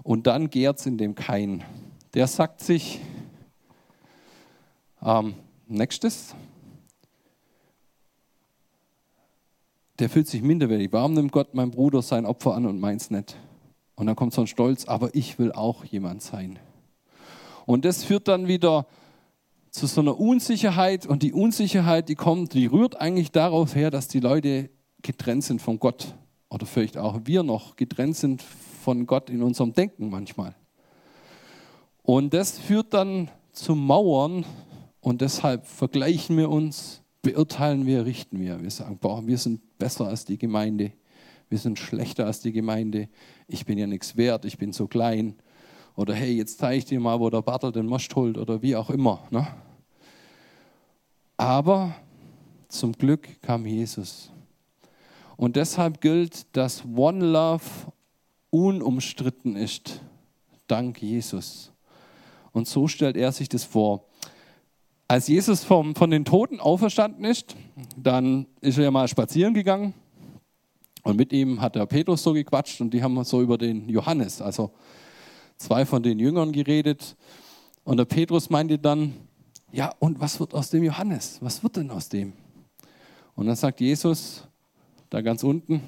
Und 0.03 0.27
dann 0.27 0.51
gärt 0.51 0.79
es 0.79 0.85
in 0.85 0.99
dem 0.99 1.15
Kain. 1.15 1.65
Der 2.13 2.27
sagt 2.27 2.61
sich, 2.61 3.01
ähm, 5.03 5.35
nächstes, 5.67 6.35
der 9.99 10.11
fühlt 10.11 10.29
sich 10.29 10.43
minderwertig. 10.43 10.93
Warum 10.93 11.15
nimmt 11.15 11.33
Gott 11.33 11.55
mein 11.55 11.71
Bruder 11.71 12.03
sein 12.03 12.27
Opfer 12.27 12.55
an 12.55 12.67
und 12.67 12.81
meins 12.81 13.11
nicht? 13.11 13.37
Und 13.95 14.07
dann 14.07 14.17
kommt 14.17 14.35
so 14.35 14.43
ein 14.43 14.47
Stolz, 14.47 14.85
aber 14.85 15.15
ich 15.15 15.39
will 15.39 15.53
auch 15.53 15.85
jemand 15.85 16.23
sein. 16.23 16.59
Und 17.65 17.85
das 17.85 18.05
führt 18.05 18.29
dann 18.29 18.47
wieder 18.47 18.87
zu 19.71 19.87
so 19.87 20.01
einer 20.01 20.19
Unsicherheit 20.19 21.07
und 21.07 21.23
die 21.23 21.33
Unsicherheit, 21.33 22.09
die 22.09 22.15
kommt, 22.15 22.55
die 22.55 22.67
rührt 22.67 23.01
eigentlich 23.01 23.33
darauf 23.33 23.75
her, 23.75 23.91
dass 23.91 24.09
die 24.09 24.21
Leute 24.21 24.71
getrennt 25.03 25.45
sind 25.45 25.61
von 25.61 25.79
Gott 25.79 26.15
oder 26.49 26.67
vielleicht 26.67 26.97
auch 26.97 27.21
wir 27.25 27.43
noch 27.43 27.77
getrennt 27.77 28.17
sind 28.17 28.43
von 28.43 29.07
Gott 29.07 29.31
in 29.31 29.43
unserem 29.43 29.73
Denken 29.73 30.09
manchmal. 30.11 30.55
Und 32.03 32.33
das 32.33 32.59
führt 32.59 32.95
dann 32.95 33.29
zu 33.53 33.75
Mauern 33.75 34.45
und 35.07 35.21
deshalb 35.21 35.67
vergleichen 35.67 36.37
wir 36.37 36.51
uns, 36.51 37.03
beurteilen 37.23 37.87
wir, 37.87 38.05
richten 38.05 38.41
wir. 38.41 38.63
Wir 38.63 38.71
sagen, 38.71 38.99
boah, 38.99 39.27
wir 39.27 39.39
sind 39.39 39.61
besser 39.79 40.07
als 40.09 40.25
die 40.25 40.39
Gemeinde 40.39 40.93
wir 41.49 41.59
sind 41.59 41.79
schlechter 41.79 42.27
als 42.27 42.41
die 42.41 42.53
Gemeinde, 42.53 43.09
ich 43.47 43.67
bin 43.67 43.79
ja 43.79 43.87
nichts 43.87 44.17
wert, 44.17 44.45
ich 44.45 44.59
bin 44.59 44.73
so 44.73 44.87
klein. 44.87 45.37
Oder 45.95 46.15
hey, 46.15 46.37
jetzt 46.37 46.59
zeige 46.59 46.79
ich 46.79 46.85
dir 46.85 47.01
mal, 47.01 47.21
wo 47.21 47.31
der 47.31 47.43
Bartel 47.43 47.73
den 47.73 47.87
Most 47.87 48.15
holt 48.17 48.37
oder 48.37 48.61
wie 48.63 48.77
auch 48.77 48.91
immer. 48.91 49.23
Ne? 49.31 49.47
Aber 51.37 51.95
zum 52.69 52.93
Glück 52.93 53.41
kam 53.43 53.65
Jesus. 53.65 54.31
Und 55.37 55.57
deshalb 55.57 56.01
gilt, 56.01 56.47
dass 56.57 56.85
One 56.85 57.25
Love 57.25 57.63
unumstritten 58.51 59.55
ist, 59.57 60.01
dank 60.67 61.01
Jesus. 61.01 61.71
Und 62.53 62.67
so 62.67 62.89
stellt 62.89 63.17
er 63.17 63.33
sich 63.33 63.49
das 63.49 63.65
vor. 63.65 64.05
Als 65.09 65.29
Jesus 65.29 65.63
vom, 65.63 65.95
von 65.95 66.11
den 66.11 66.25
Toten 66.25 66.59
auferstanden 66.59 67.25
ist, 67.25 67.55
dann 67.97 68.47
ist 68.61 68.77
er 68.77 68.85
ja 68.85 68.91
mal 68.91 69.07
spazieren 69.07 69.55
gegangen 69.55 69.95
und 71.05 71.17
mit 71.17 71.33
ihm 71.33 71.61
hat 71.61 71.77
der 71.77 71.87
Petrus 71.87 72.25
so 72.25 72.33
gequatscht 72.33 72.81
und 72.81 72.93
die 72.93 73.01
haben 73.01 73.23
so 73.23 73.41
über 73.41 73.57
den 73.57 73.89
Johannes, 73.89 74.43
also 74.43 74.73
zwei 75.57 75.87
von 75.87 76.03
den 76.03 76.19
Jüngern 76.19 76.51
geredet. 76.51 77.17
Und 77.85 77.99
der 77.99 78.05
Petrus 78.05 78.51
meinte 78.51 78.81
dann, 78.81 79.15
ja, 79.71 79.93
und 80.01 80.19
was 80.19 80.41
wird 80.41 80.53
aus 80.55 80.71
dem 80.71 80.83
Johannes? 80.83 81.39
Was 81.41 81.63
wird 81.63 81.77
denn 81.77 81.93
aus 81.93 82.09
dem? 82.09 82.33
Und 83.37 83.47
dann 83.47 83.55
sagt 83.55 83.81
Jesus, 83.81 84.49
da 85.09 85.21
ganz 85.21 85.45
unten, 85.45 85.83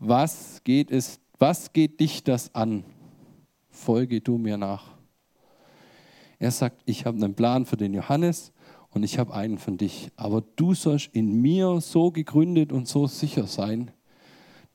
was 0.00 0.60
geht 0.64 0.90
es, 0.90 1.20
was 1.38 1.72
geht 1.72 2.00
dich 2.00 2.24
das 2.24 2.52
an? 2.52 2.82
Folge 3.70 4.20
du 4.20 4.38
mir 4.38 4.56
nach. 4.56 4.97
Er 6.38 6.50
sagt, 6.50 6.82
ich 6.84 7.04
habe 7.04 7.16
einen 7.16 7.34
Plan 7.34 7.66
für 7.66 7.76
den 7.76 7.94
Johannes 7.94 8.52
und 8.90 9.02
ich 9.02 9.18
habe 9.18 9.34
einen 9.34 9.58
von 9.58 9.76
dich. 9.76 10.10
Aber 10.16 10.42
du 10.56 10.74
sollst 10.74 11.10
in 11.12 11.40
mir 11.40 11.80
so 11.80 12.10
gegründet 12.10 12.72
und 12.72 12.86
so 12.86 13.06
sicher 13.06 13.46
sein, 13.46 13.90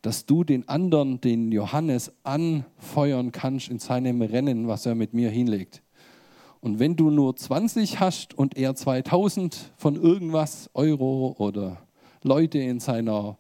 dass 0.02 0.26
du 0.26 0.44
den 0.44 0.68
anderen, 0.68 1.22
den 1.22 1.52
Johannes, 1.52 2.12
anfeuern 2.24 3.32
kannst 3.32 3.70
in 3.70 3.80
seinem 3.80 4.22
Rennen, 4.22 4.68
was 4.68 4.86
er 4.86 4.96
mit 4.96 5.14
mir 5.14 5.30
hinlegt. 5.30 5.82
Und 6.60 6.80
wenn 6.80 6.96
du 6.96 7.10
nur 7.10 7.36
20 7.36 8.00
hast 8.00 8.34
und 8.34 8.58
er 8.58 8.76
2000 8.76 9.74
von 9.78 9.96
irgendwas, 9.96 10.70
Euro 10.74 11.36
oder 11.38 11.78
Leute 12.22 12.60
in 12.60 12.80
seiner 12.80 13.38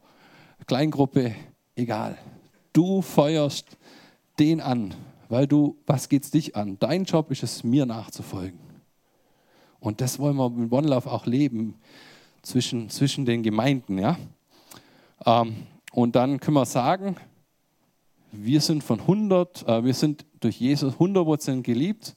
Kleingruppe, 0.67 1.35
egal. 1.75 2.17
Du 2.71 3.01
feuerst 3.01 3.77
den 4.39 4.61
an, 4.61 4.93
weil 5.33 5.47
du, 5.47 5.75
was 5.87 6.09
geht's 6.09 6.29
dich 6.29 6.55
an? 6.55 6.77
Dein 6.77 7.05
Job 7.05 7.31
ist 7.31 7.41
es, 7.41 7.63
mir 7.63 7.87
nachzufolgen. 7.87 8.59
Und 9.79 9.99
das 9.99 10.19
wollen 10.19 10.35
wir 10.35 10.47
mit 10.51 10.71
One 10.71 10.87
Love 10.87 11.11
auch 11.11 11.25
leben 11.25 11.73
zwischen, 12.43 12.87
zwischen 12.91 13.25
den 13.25 13.41
Gemeinden. 13.41 13.97
Ja? 13.97 14.19
Ähm, 15.25 15.55
und 15.91 16.15
dann 16.15 16.39
können 16.39 16.55
wir 16.55 16.67
sagen, 16.67 17.15
wir 18.31 18.61
sind 18.61 18.83
von 18.83 18.99
100, 18.99 19.67
äh, 19.67 19.83
wir 19.83 19.95
sind 19.95 20.23
durch 20.39 20.59
Jesus 20.59 20.93
100% 20.93 21.63
geliebt. 21.63 22.15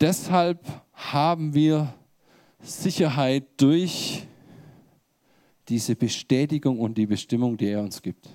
Deshalb 0.00 0.64
haben 0.92 1.54
wir 1.54 1.92
Sicherheit 2.60 3.46
durch 3.56 4.28
diese 5.68 5.96
Bestätigung 5.96 6.78
und 6.78 6.96
die 6.96 7.06
Bestimmung, 7.06 7.56
die 7.56 7.66
er 7.66 7.80
uns 7.80 8.00
gibt. 8.00 8.28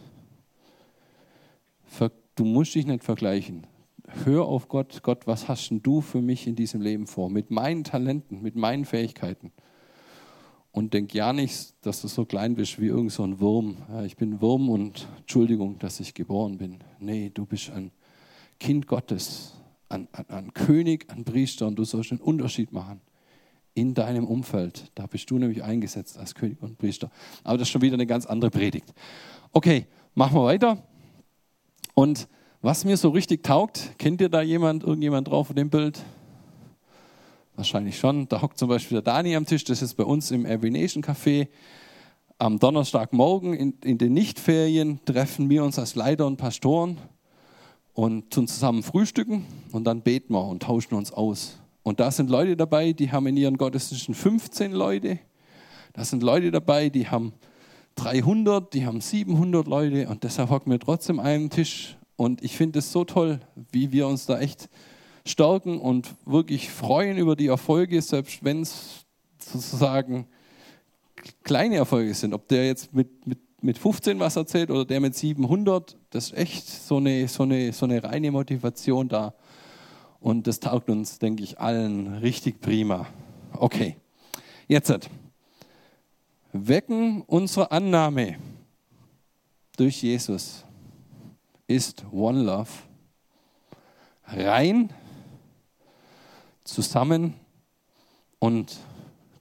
Du 2.35 2.45
musst 2.45 2.73
dich 2.73 2.87
nicht 2.87 3.03
vergleichen. 3.03 3.67
Hör 4.25 4.45
auf 4.45 4.67
Gott. 4.67 5.01
Gott, 5.03 5.27
was 5.27 5.47
hast 5.47 5.69
denn 5.69 5.81
du 5.81 6.01
für 6.01 6.21
mich 6.21 6.47
in 6.47 6.55
diesem 6.55 6.81
Leben 6.81 7.05
vor? 7.07 7.29
Mit 7.29 7.51
meinen 7.51 7.83
Talenten, 7.83 8.41
mit 8.41 8.55
meinen 8.55 8.85
Fähigkeiten. 8.85 9.51
Und 10.71 10.95
denk 10.95 11.13
ja 11.13 11.33
nicht, 11.33 11.75
dass 11.85 12.01
du 12.01 12.07
so 12.07 12.25
klein 12.25 12.55
bist 12.55 12.81
wie 12.81 12.87
irgend 12.87 13.11
so 13.11 13.23
ein 13.23 13.39
Wurm. 13.39 13.77
Ja, 13.89 14.03
ich 14.03 14.17
bin 14.17 14.41
Wurm 14.41 14.69
und 14.69 15.07
Entschuldigung, 15.19 15.77
dass 15.77 15.99
ich 15.99 16.15
geboren 16.15 16.57
bin. 16.57 16.79
Nee, 16.99 17.29
du 17.31 17.45
bist 17.45 17.69
ein 17.69 17.91
Kind 18.59 18.87
Gottes, 18.87 19.53
ein, 19.89 20.07
ein, 20.11 20.29
ein 20.29 20.53
König, 20.53 21.05
ein 21.11 21.23
Priester 21.25 21.67
und 21.67 21.75
du 21.75 21.83
sollst 21.83 22.11
einen 22.11 22.21
Unterschied 22.21 22.71
machen 22.71 23.01
in 23.75 23.93
deinem 23.93 24.25
Umfeld. 24.25 24.91
Da 24.95 25.05
bist 25.05 25.29
du 25.29 25.37
nämlich 25.37 25.63
eingesetzt 25.63 26.17
als 26.17 26.33
König 26.33 26.59
und 26.61 26.79
Priester. 26.79 27.11
Aber 27.43 27.59
das 27.59 27.67
ist 27.67 27.71
schon 27.71 27.83
wieder 27.83 27.93
eine 27.93 28.07
ganz 28.07 28.25
andere 28.25 28.49
Predigt. 28.49 28.91
Okay, 29.51 29.85
machen 30.15 30.35
wir 30.35 30.43
weiter. 30.43 30.83
Und 31.93 32.27
was 32.61 32.85
mir 32.85 32.97
so 32.97 33.09
richtig 33.09 33.43
taugt, 33.43 33.97
kennt 33.97 34.21
ihr 34.21 34.29
da 34.29 34.41
jemand, 34.41 34.83
irgendjemand 34.83 35.27
drauf 35.27 35.49
auf 35.49 35.55
dem 35.55 35.69
Bild? 35.69 36.01
Wahrscheinlich 37.55 37.99
schon. 37.99 38.27
Da 38.29 38.41
hockt 38.41 38.57
zum 38.57 38.69
Beispiel 38.69 38.95
der 39.01 39.13
Dani 39.13 39.35
am 39.35 39.45
Tisch, 39.45 39.63
das 39.63 39.81
ist 39.81 39.93
bei 39.95 40.03
uns 40.03 40.31
im 40.31 40.45
Every 40.45 40.71
Nation 40.71 41.03
Café. 41.03 41.47
Am 42.39 42.57
Donnerstagmorgen 42.57 43.53
in, 43.53 43.73
in 43.83 43.97
den 43.97 44.13
Nichtferien 44.13 44.99
treffen 45.05 45.49
wir 45.49 45.63
uns 45.63 45.77
als 45.77 45.95
Leiter 45.95 46.25
und 46.25 46.37
Pastoren 46.37 46.97
und 47.93 48.31
tun 48.31 48.47
zusammen 48.47 48.81
frühstücken 48.81 49.45
und 49.71 49.83
dann 49.83 50.01
beten 50.01 50.33
wir 50.33 50.43
und 50.43 50.63
tauschen 50.63 50.95
uns 50.95 51.11
aus. 51.11 51.59
Und 51.83 51.99
da 51.99 52.09
sind 52.11 52.29
Leute 52.29 52.57
dabei, 52.57 52.93
die 52.93 53.11
haben 53.11 53.27
in 53.27 53.37
ihren 53.37 53.57
Gottesdiensten 53.57 54.15
15 54.15 54.71
Leute. 54.71 55.19
Da 55.93 56.05
sind 56.05 56.23
Leute 56.23 56.49
dabei, 56.49 56.89
die 56.89 57.07
haben 57.07 57.33
300, 57.95 58.73
die 58.73 58.85
haben 58.85 59.01
700 59.01 59.67
Leute 59.67 60.07
und 60.07 60.23
deshalb 60.23 60.49
hocken 60.49 60.71
wir 60.71 60.79
trotzdem 60.79 61.19
an 61.19 61.25
einem 61.25 61.49
Tisch. 61.49 61.97
Und 62.15 62.43
ich 62.43 62.55
finde 62.55 62.79
es 62.79 62.91
so 62.91 63.05
toll, 63.05 63.39
wie 63.71 63.91
wir 63.91 64.07
uns 64.07 64.25
da 64.25 64.39
echt 64.39 64.69
stärken 65.25 65.79
und 65.79 66.13
wirklich 66.25 66.69
freuen 66.69 67.17
über 67.17 67.35
die 67.35 67.47
Erfolge, 67.47 68.01
selbst 68.01 68.43
wenn 68.43 68.61
es 68.61 69.05
sozusagen 69.39 70.27
kleine 71.43 71.75
Erfolge 71.77 72.13
sind. 72.13 72.33
Ob 72.33 72.47
der 72.47 72.67
jetzt 72.67 72.93
mit, 72.93 73.25
mit, 73.25 73.39
mit 73.61 73.77
15 73.77 74.19
was 74.19 74.35
erzählt 74.35 74.69
oder 74.69 74.85
der 74.85 74.99
mit 74.99 75.15
700, 75.15 75.97
das 76.09 76.27
ist 76.27 76.37
echt 76.37 76.67
so 76.67 76.97
eine, 76.97 77.27
so 77.27 77.43
eine, 77.43 77.71
so 77.73 77.85
eine 77.85 78.03
reine 78.03 78.31
Motivation 78.31 79.07
da. 79.07 79.33
Und 80.19 80.47
das 80.47 80.59
taugt 80.59 80.89
uns, 80.89 81.19
denke 81.19 81.43
ich, 81.43 81.59
allen 81.59 82.15
richtig 82.15 82.61
prima. 82.61 83.07
Okay, 83.53 83.97
jetzt 84.67 84.91
Wecken 86.53 87.21
unserer 87.23 87.71
Annahme 87.71 88.37
durch 89.75 90.01
Jesus 90.01 90.63
ist 91.67 92.05
One 92.11 92.43
Love 92.43 92.69
rein, 94.25 94.89
zusammen 96.63 97.33
und 98.39 98.77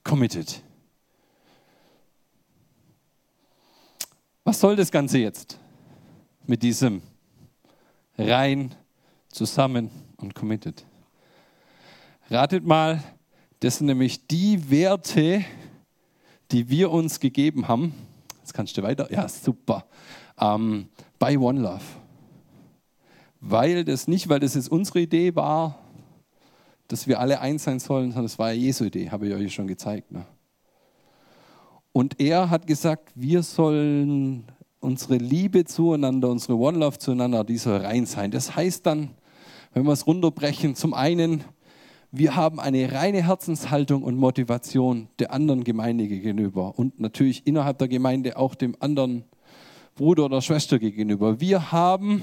committed. 0.03 0.61
Was 4.43 4.59
soll 4.59 4.75
das 4.75 4.91
Ganze 4.91 5.19
jetzt 5.19 5.57
mit 6.45 6.61
diesem 6.61 7.01
rein, 8.17 8.75
zusammen 9.29 9.89
und 10.17 10.35
committed. 10.35 10.85
Ratet 12.29 12.65
mal, 12.65 13.03
das 13.59 13.77
sind 13.77 13.87
nämlich 13.87 14.27
die 14.27 14.69
Werte, 14.69 15.43
die 16.53 16.69
wir 16.69 16.91
uns 16.91 17.19
gegeben 17.19 17.67
haben. 17.67 17.93
Jetzt 18.39 18.53
kannst 18.53 18.77
du 18.77 18.83
weiter. 18.83 19.11
Ja, 19.11 19.27
super. 19.27 19.85
Ähm, 20.39 20.87
bei 21.17 21.37
One 21.37 21.59
Love. 21.59 21.81
Weil 23.41 23.83
das 23.83 24.07
nicht, 24.07 24.29
weil 24.29 24.39
das 24.39 24.53
jetzt 24.53 24.71
unsere 24.71 25.01
Idee 25.01 25.35
war, 25.35 25.79
dass 26.87 27.07
wir 27.07 27.19
alle 27.19 27.41
eins 27.41 27.63
sein 27.63 27.79
sollen, 27.79 28.11
sondern 28.11 28.25
das 28.25 28.37
war 28.37 28.51
ja 28.51 28.59
Jesu 28.59 28.85
Idee, 28.85 29.09
habe 29.09 29.27
ich 29.27 29.33
euch 29.33 29.53
schon 29.53 29.67
gezeigt. 29.67 30.11
Ne? 30.11 30.25
Und 31.91 32.19
er 32.19 32.49
hat 32.49 32.67
gesagt, 32.67 33.11
wir 33.15 33.43
sollen 33.43 34.45
unsere 34.79 35.17
Liebe 35.17 35.65
zueinander, 35.65 36.29
unsere 36.29 36.57
One 36.57 36.77
Love 36.77 36.99
zueinander, 36.99 37.43
die 37.43 37.57
soll 37.57 37.77
rein 37.77 38.05
sein. 38.05 38.31
Das 38.31 38.55
heißt 38.55 38.85
dann, 38.85 39.11
wenn 39.73 39.85
wir 39.85 39.93
es 39.93 40.05
runterbrechen, 40.05 40.75
zum 40.75 40.93
einen, 40.93 41.43
wir 42.15 42.35
haben 42.35 42.59
eine 42.59 42.91
reine 42.91 43.25
Herzenshaltung 43.25 44.03
und 44.03 44.17
Motivation 44.17 45.07
der 45.17 45.33
anderen 45.33 45.63
Gemeinde 45.63 46.07
gegenüber 46.07 46.77
und 46.77 46.99
natürlich 46.99 47.47
innerhalb 47.47 47.79
der 47.79 47.87
Gemeinde 47.87 48.37
auch 48.37 48.53
dem 48.53 48.75
anderen 48.79 49.23
Bruder 49.95 50.25
oder 50.25 50.39
Schwester 50.43 50.77
gegenüber. 50.77 51.41
Wir 51.41 51.71
haben, 51.71 52.21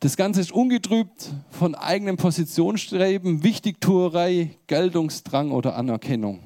das 0.00 0.16
Ganze 0.16 0.40
ist 0.40 0.50
ungetrübt 0.50 1.30
von 1.50 1.76
eigenem 1.76 2.16
Positionsstreben, 2.16 3.44
Wichtigtuerei, 3.44 4.50
Geltungsdrang 4.66 5.52
oder 5.52 5.76
Anerkennung. 5.76 6.40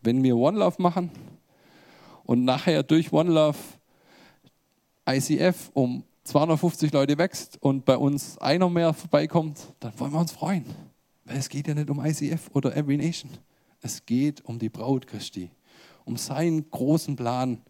Wenn 0.00 0.22
wir 0.22 0.36
One 0.36 0.60
Love 0.60 0.80
machen 0.80 1.10
und 2.22 2.44
nachher 2.44 2.84
durch 2.84 3.12
One 3.12 3.32
Love 3.32 3.58
ICF 5.10 5.72
um 5.74 6.04
250 6.28 6.92
Leute 6.92 7.16
wächst 7.16 7.56
und 7.62 7.86
bei 7.86 7.96
uns 7.96 8.36
einer 8.36 8.68
mehr 8.68 8.92
vorbeikommt, 8.92 9.60
dann 9.80 9.98
wollen 9.98 10.12
wir 10.12 10.20
uns 10.20 10.32
freuen. 10.32 10.66
Weil 11.24 11.38
es 11.38 11.48
geht 11.48 11.66
ja 11.66 11.74
nicht 11.74 11.88
um 11.88 12.04
ICF 12.04 12.50
oder 12.52 12.76
Every 12.76 12.98
Nation. 12.98 13.30
Es 13.80 14.04
geht 14.04 14.44
um 14.44 14.58
die 14.58 14.68
Braut 14.68 15.06
Christi, 15.06 15.50
um 16.04 16.18
seinen 16.18 16.70
großen 16.70 17.16
Plan 17.16 17.62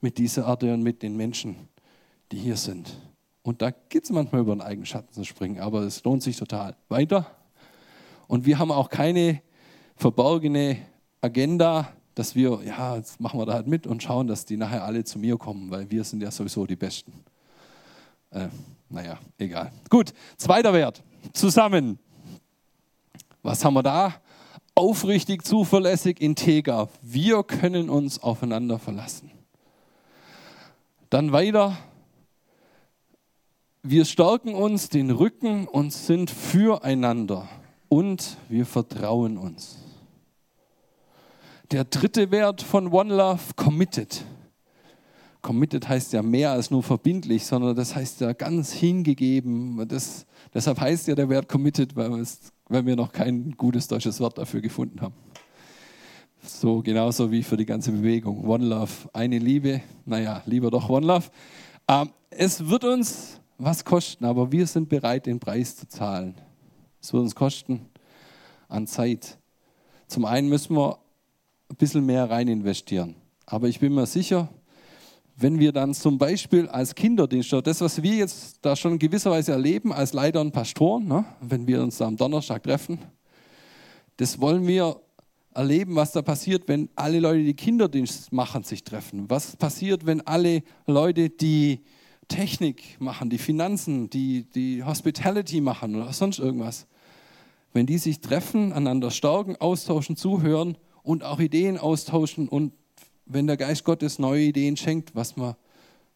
mit 0.00 0.16
dieser 0.16 0.46
Erde 0.46 0.72
und 0.72 0.82
mit 0.82 1.02
den 1.02 1.14
Menschen, 1.14 1.68
die 2.32 2.38
hier 2.38 2.56
sind. 2.56 2.96
Und 3.42 3.60
da 3.60 3.70
geht 3.70 4.04
es 4.04 4.10
manchmal 4.10 4.40
über 4.40 4.54
den 4.54 4.62
eigenen 4.62 4.86
Schatten 4.86 5.12
zu 5.12 5.24
springen, 5.24 5.60
aber 5.60 5.82
es 5.82 6.02
lohnt 6.02 6.22
sich 6.22 6.38
total. 6.38 6.74
Weiter. 6.88 7.26
Und 8.28 8.46
wir 8.46 8.58
haben 8.58 8.72
auch 8.72 8.88
keine 8.88 9.42
verborgene 9.94 10.78
Agenda, 11.20 11.92
dass 12.14 12.34
wir, 12.34 12.62
ja, 12.64 12.96
jetzt 12.96 13.20
machen 13.20 13.38
wir 13.38 13.44
da 13.44 13.52
halt 13.52 13.66
mit 13.66 13.86
und 13.86 14.02
schauen, 14.02 14.26
dass 14.26 14.46
die 14.46 14.56
nachher 14.56 14.84
alle 14.84 15.04
zu 15.04 15.18
mir 15.18 15.36
kommen, 15.36 15.70
weil 15.70 15.90
wir 15.90 16.02
sind 16.02 16.22
ja 16.22 16.30
sowieso 16.30 16.64
die 16.64 16.76
Besten. 16.76 17.12
Äh, 18.30 18.48
naja, 18.88 19.18
egal. 19.38 19.72
Gut, 19.90 20.12
zweiter 20.36 20.72
Wert. 20.72 21.02
Zusammen. 21.32 21.98
Was 23.42 23.64
haben 23.64 23.74
wir 23.74 23.82
da? 23.82 24.14
Aufrichtig, 24.74 25.44
zuverlässig, 25.44 26.20
integer. 26.20 26.88
Wir 27.02 27.42
können 27.42 27.88
uns 27.88 28.22
aufeinander 28.22 28.78
verlassen. 28.78 29.30
Dann 31.10 31.32
weiter. 31.32 31.76
Wir 33.82 34.04
stärken 34.04 34.54
uns 34.54 34.88
den 34.88 35.10
Rücken 35.10 35.68
und 35.68 35.92
sind 35.92 36.30
füreinander. 36.30 37.48
Und 37.88 38.36
wir 38.48 38.66
vertrauen 38.66 39.38
uns. 39.38 39.78
Der 41.70 41.84
dritte 41.84 42.30
Wert 42.30 42.62
von 42.62 42.92
One 42.92 43.14
Love, 43.14 43.54
committed. 43.54 44.24
Committed 45.46 45.88
heißt 45.88 46.12
ja 46.12 46.22
mehr 46.22 46.50
als 46.50 46.72
nur 46.72 46.82
verbindlich, 46.82 47.46
sondern 47.46 47.76
das 47.76 47.94
heißt 47.94 48.20
ja 48.20 48.32
ganz 48.32 48.72
hingegeben. 48.72 49.86
Das, 49.86 50.26
deshalb 50.52 50.80
heißt 50.80 51.06
ja 51.06 51.14
der 51.14 51.28
Wert 51.28 51.48
committed, 51.48 51.94
weil, 51.94 52.12
es, 52.18 52.52
weil 52.68 52.84
wir 52.84 52.96
noch 52.96 53.12
kein 53.12 53.52
gutes 53.52 53.86
deutsches 53.86 54.18
Wort 54.18 54.38
dafür 54.38 54.60
gefunden 54.60 55.00
haben. 55.00 55.14
So 56.42 56.82
genauso 56.82 57.30
wie 57.30 57.44
für 57.44 57.56
die 57.56 57.64
ganze 57.64 57.92
Bewegung. 57.92 58.44
One 58.44 58.66
Love, 58.66 58.90
eine 59.12 59.38
Liebe. 59.38 59.82
Naja, 60.04 60.42
lieber 60.46 60.72
doch 60.72 60.88
One 60.88 61.06
Love. 61.06 61.26
Ähm, 61.86 62.10
es 62.30 62.68
wird 62.68 62.82
uns 62.82 63.40
was 63.56 63.84
kosten, 63.84 64.24
aber 64.24 64.50
wir 64.50 64.66
sind 64.66 64.88
bereit, 64.88 65.26
den 65.26 65.38
Preis 65.38 65.76
zu 65.76 65.86
zahlen. 65.86 66.34
Es 67.00 67.12
wird 67.12 67.22
uns 67.22 67.36
kosten 67.36 67.86
an 68.68 68.88
Zeit, 68.88 69.38
Zum 70.08 70.24
einen 70.24 70.48
müssen 70.48 70.74
wir 70.74 70.98
ein 71.70 71.76
bisschen 71.76 72.04
mehr 72.04 72.28
rein 72.28 72.48
investieren. 72.48 73.14
Aber 73.46 73.68
ich 73.68 73.78
bin 73.78 73.94
mir 73.94 74.06
sicher, 74.06 74.48
wenn 75.36 75.58
wir 75.58 75.72
dann 75.72 75.92
zum 75.92 76.16
Beispiel 76.16 76.66
als 76.68 76.94
Kinderdienst, 76.94 77.52
das, 77.52 77.80
was 77.82 78.02
wir 78.02 78.14
jetzt 78.14 78.58
da 78.62 78.74
schon 78.74 78.92
in 78.92 78.98
gewisser 78.98 79.30
Weise 79.30 79.52
erleben 79.52 79.92
als 79.92 80.14
Leiter 80.14 80.40
und 80.40 80.52
Pastoren, 80.52 81.06
ne, 81.06 81.24
wenn 81.40 81.66
wir 81.66 81.82
uns 81.82 82.00
am 82.00 82.16
Donnerstag 82.16 82.62
treffen, 82.62 82.98
das 84.16 84.40
wollen 84.40 84.66
wir 84.66 84.98
erleben, 85.54 85.94
was 85.94 86.12
da 86.12 86.22
passiert, 86.22 86.68
wenn 86.68 86.88
alle 86.96 87.20
Leute, 87.20 87.44
die 87.44 87.54
Kinderdienst 87.54 88.32
machen, 88.32 88.62
sich 88.62 88.82
treffen. 88.82 89.28
Was 89.28 89.56
passiert, 89.56 90.06
wenn 90.06 90.20
alle 90.22 90.62
Leute, 90.86 91.28
die 91.28 91.80
Technik 92.28 93.00
machen, 93.00 93.30
die 93.30 93.38
Finanzen, 93.38 94.10
die, 94.10 94.44
die 94.50 94.82
Hospitality 94.84 95.60
machen 95.60 95.94
oder 95.94 96.12
sonst 96.12 96.38
irgendwas, 96.38 96.86
wenn 97.72 97.86
die 97.86 97.98
sich 97.98 98.20
treffen, 98.20 98.72
einander 98.72 99.10
stärken, 99.10 99.56
austauschen, 99.56 100.16
zuhören 100.16 100.78
und 101.02 101.24
auch 101.24 101.40
Ideen 101.40 101.78
austauschen 101.78 102.48
und 102.48 102.72
wenn 103.26 103.46
der 103.46 103.56
Geist 103.56 103.84
Gottes 103.84 104.18
neue 104.18 104.44
Ideen 104.44 104.76
schenkt, 104.76 105.14
was 105.14 105.36
man 105.36 105.56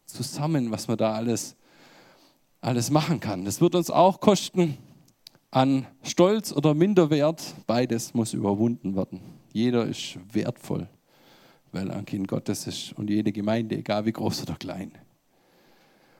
zusammen, 0.05 0.71
was 0.71 0.87
man 0.87 0.97
da 0.97 1.13
alles, 1.13 1.55
alles 2.61 2.89
machen 2.89 3.19
kann. 3.19 3.45
Das 3.45 3.61
wird 3.61 3.75
uns 3.75 3.89
auch 3.89 4.19
kosten 4.19 4.77
an 5.51 5.85
Stolz 6.03 6.51
oder 6.53 6.73
Minderwert. 6.73 7.53
Beides 7.67 8.13
muss 8.13 8.33
überwunden 8.33 8.95
werden. 8.95 9.21
Jeder 9.51 9.85
ist 9.85 10.17
wertvoll, 10.31 10.87
weil 11.71 11.89
er 11.89 11.97
ein 11.97 12.05
Kind 12.05 12.27
Gottes 12.27 12.67
ist 12.67 12.93
und 12.93 13.09
jede 13.09 13.31
Gemeinde, 13.31 13.75
egal 13.75 14.05
wie 14.05 14.13
groß 14.13 14.43
oder 14.43 14.55
klein. 14.55 14.93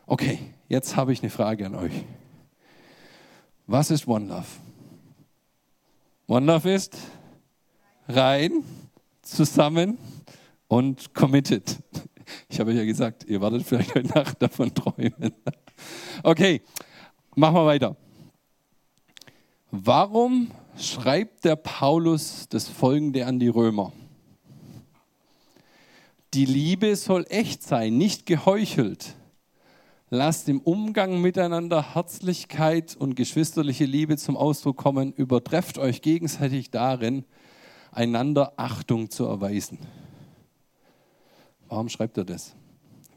Okay, 0.06 0.39
jetzt 0.67 0.97
habe 0.97 1.13
ich 1.13 1.21
eine 1.21 1.30
Frage 1.30 1.65
an 1.65 1.75
euch. 1.75 1.93
Was 3.67 3.91
ist 3.91 4.08
One 4.08 4.25
Love? 4.25 4.47
One 6.27 6.45
Love 6.45 6.73
ist 6.73 6.97
rein, 8.10 8.63
zusammen, 9.21 9.97
und 10.71 11.13
committed. 11.13 11.79
Ich 12.47 12.62
habe 12.62 12.71
ja 12.71 12.86
gesagt, 12.86 13.25
ihr 13.25 13.41
werdet 13.41 13.63
vielleicht 13.63 13.93
heute 13.93 14.07
Nacht 14.07 14.41
davon 14.41 14.73
träumen. 14.73 15.34
Okay, 16.23 16.62
machen 17.36 17.55
wir 17.55 17.65
weiter. 17.65 17.97
Warum 19.69 20.49
schreibt 20.77 21.43
der 21.43 21.57
Paulus 21.57 22.47
das 22.47 22.69
Folgende 22.69 23.25
an 23.25 23.38
die 23.38 23.49
Römer? 23.49 23.91
Die 26.34 26.45
Liebe 26.45 26.95
soll 26.95 27.25
echt 27.27 27.63
sein, 27.63 27.97
nicht 27.97 28.25
geheuchelt. 28.25 29.15
Lasst 30.10 30.47
im 30.47 30.62
Umgang 30.62 31.19
miteinander 31.19 31.95
Herzlichkeit 31.95 32.95
und 32.95 33.15
geschwisterliche 33.15 33.84
Liebe 33.84 34.15
zum 34.15 34.38
Ausdruck 34.38 34.77
kommen. 34.77 35.12
Übertrefft 35.12 35.77
euch 35.77 36.01
gegenseitig 36.01 36.71
darin, 36.71 37.25
einander 37.91 38.53
Achtung 38.55 39.10
zu 39.10 39.25
erweisen. 39.25 39.79
Warum 41.71 41.88
schreibt 41.88 42.17
er 42.17 42.25
das? 42.25 42.53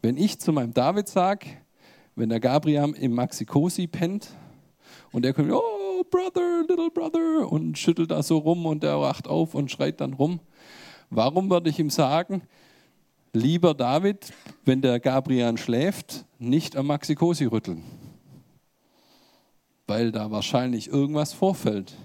Wenn 0.00 0.16
ich 0.16 0.38
zu 0.38 0.52
meinem 0.52 0.72
David 0.72 1.08
sage, 1.08 1.46
wenn 2.14 2.28
der 2.28 2.38
Gabriel 2.38 2.94
im 2.94 3.12
Maxikosi 3.12 3.88
pennt 3.88 4.28
und 5.10 5.26
er 5.26 5.32
kommt, 5.32 5.50
oh, 5.50 6.04
Brother, 6.08 6.62
little 6.68 6.88
brother, 6.92 7.50
und 7.50 7.76
schüttelt 7.76 8.12
da 8.12 8.22
so 8.22 8.38
rum 8.38 8.64
und 8.66 8.84
er 8.84 9.00
wacht 9.00 9.26
auf 9.26 9.56
und 9.56 9.72
schreit 9.72 10.00
dann 10.00 10.12
rum, 10.12 10.38
warum 11.10 11.50
würde 11.50 11.68
ich 11.68 11.80
ihm 11.80 11.90
sagen, 11.90 12.42
lieber 13.32 13.74
David, 13.74 14.32
wenn 14.64 14.80
der 14.80 15.00
Gabriel 15.00 15.58
schläft, 15.58 16.24
nicht 16.38 16.76
am 16.76 16.86
Maxikosi 16.86 17.46
rütteln? 17.46 17.82
Weil 19.88 20.12
da 20.12 20.30
wahrscheinlich 20.30 20.86
irgendwas 20.86 21.32
vorfällt. 21.32 21.96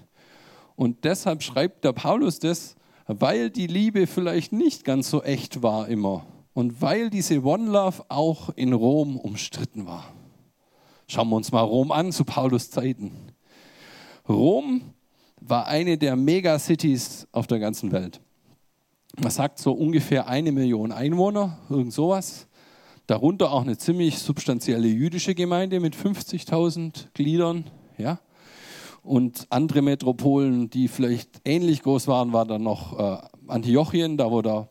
Und 0.74 1.04
deshalb 1.04 1.44
schreibt 1.44 1.84
der 1.84 1.92
Paulus 1.92 2.40
das, 2.40 2.74
weil 3.06 3.50
die 3.50 3.68
Liebe 3.68 4.08
vielleicht 4.08 4.52
nicht 4.52 4.84
ganz 4.84 5.10
so 5.10 5.22
echt 5.22 5.62
war 5.62 5.86
immer 5.86 6.26
und 6.52 6.82
weil 6.82 7.10
diese 7.10 7.42
One 7.44 7.70
Love 7.70 8.04
auch 8.08 8.50
in 8.50 8.72
Rom 8.72 9.16
umstritten 9.16 9.86
war. 9.86 10.04
Schauen 11.06 11.28
wir 11.28 11.36
uns 11.36 11.52
mal 11.52 11.62
Rom 11.62 11.92
an 11.92 12.12
zu 12.12 12.24
Paulus 12.24 12.70
Zeiten. 12.70 13.12
Rom 14.28 14.82
war 15.40 15.66
eine 15.66 15.98
der 15.98 16.16
Megacities 16.16 17.26
auf 17.32 17.46
der 17.46 17.58
ganzen 17.58 17.92
Welt. 17.92 18.20
Man 19.18 19.30
sagt 19.30 19.58
so 19.58 19.72
ungefähr 19.72 20.28
eine 20.28 20.52
Million 20.52 20.92
Einwohner, 20.92 21.58
irgend 21.68 21.92
sowas. 21.92 22.46
Darunter 23.06 23.50
auch 23.50 23.62
eine 23.62 23.76
ziemlich 23.76 24.18
substanzielle 24.18 24.86
jüdische 24.86 25.34
Gemeinde 25.34 25.80
mit 25.80 25.96
50.000 25.96 27.06
Gliedern. 27.12 27.64
Ja? 27.98 28.20
Und 29.02 29.46
andere 29.50 29.82
Metropolen, 29.82 30.70
die 30.70 30.86
vielleicht 30.86 31.40
ähnlich 31.44 31.82
groß 31.82 32.06
waren, 32.06 32.32
war 32.32 32.44
dann 32.44 32.62
noch 32.62 32.98
äh, 32.98 33.18
Antiochien, 33.48 34.16
da 34.16 34.30
wo 34.30 34.42
der 34.42 34.68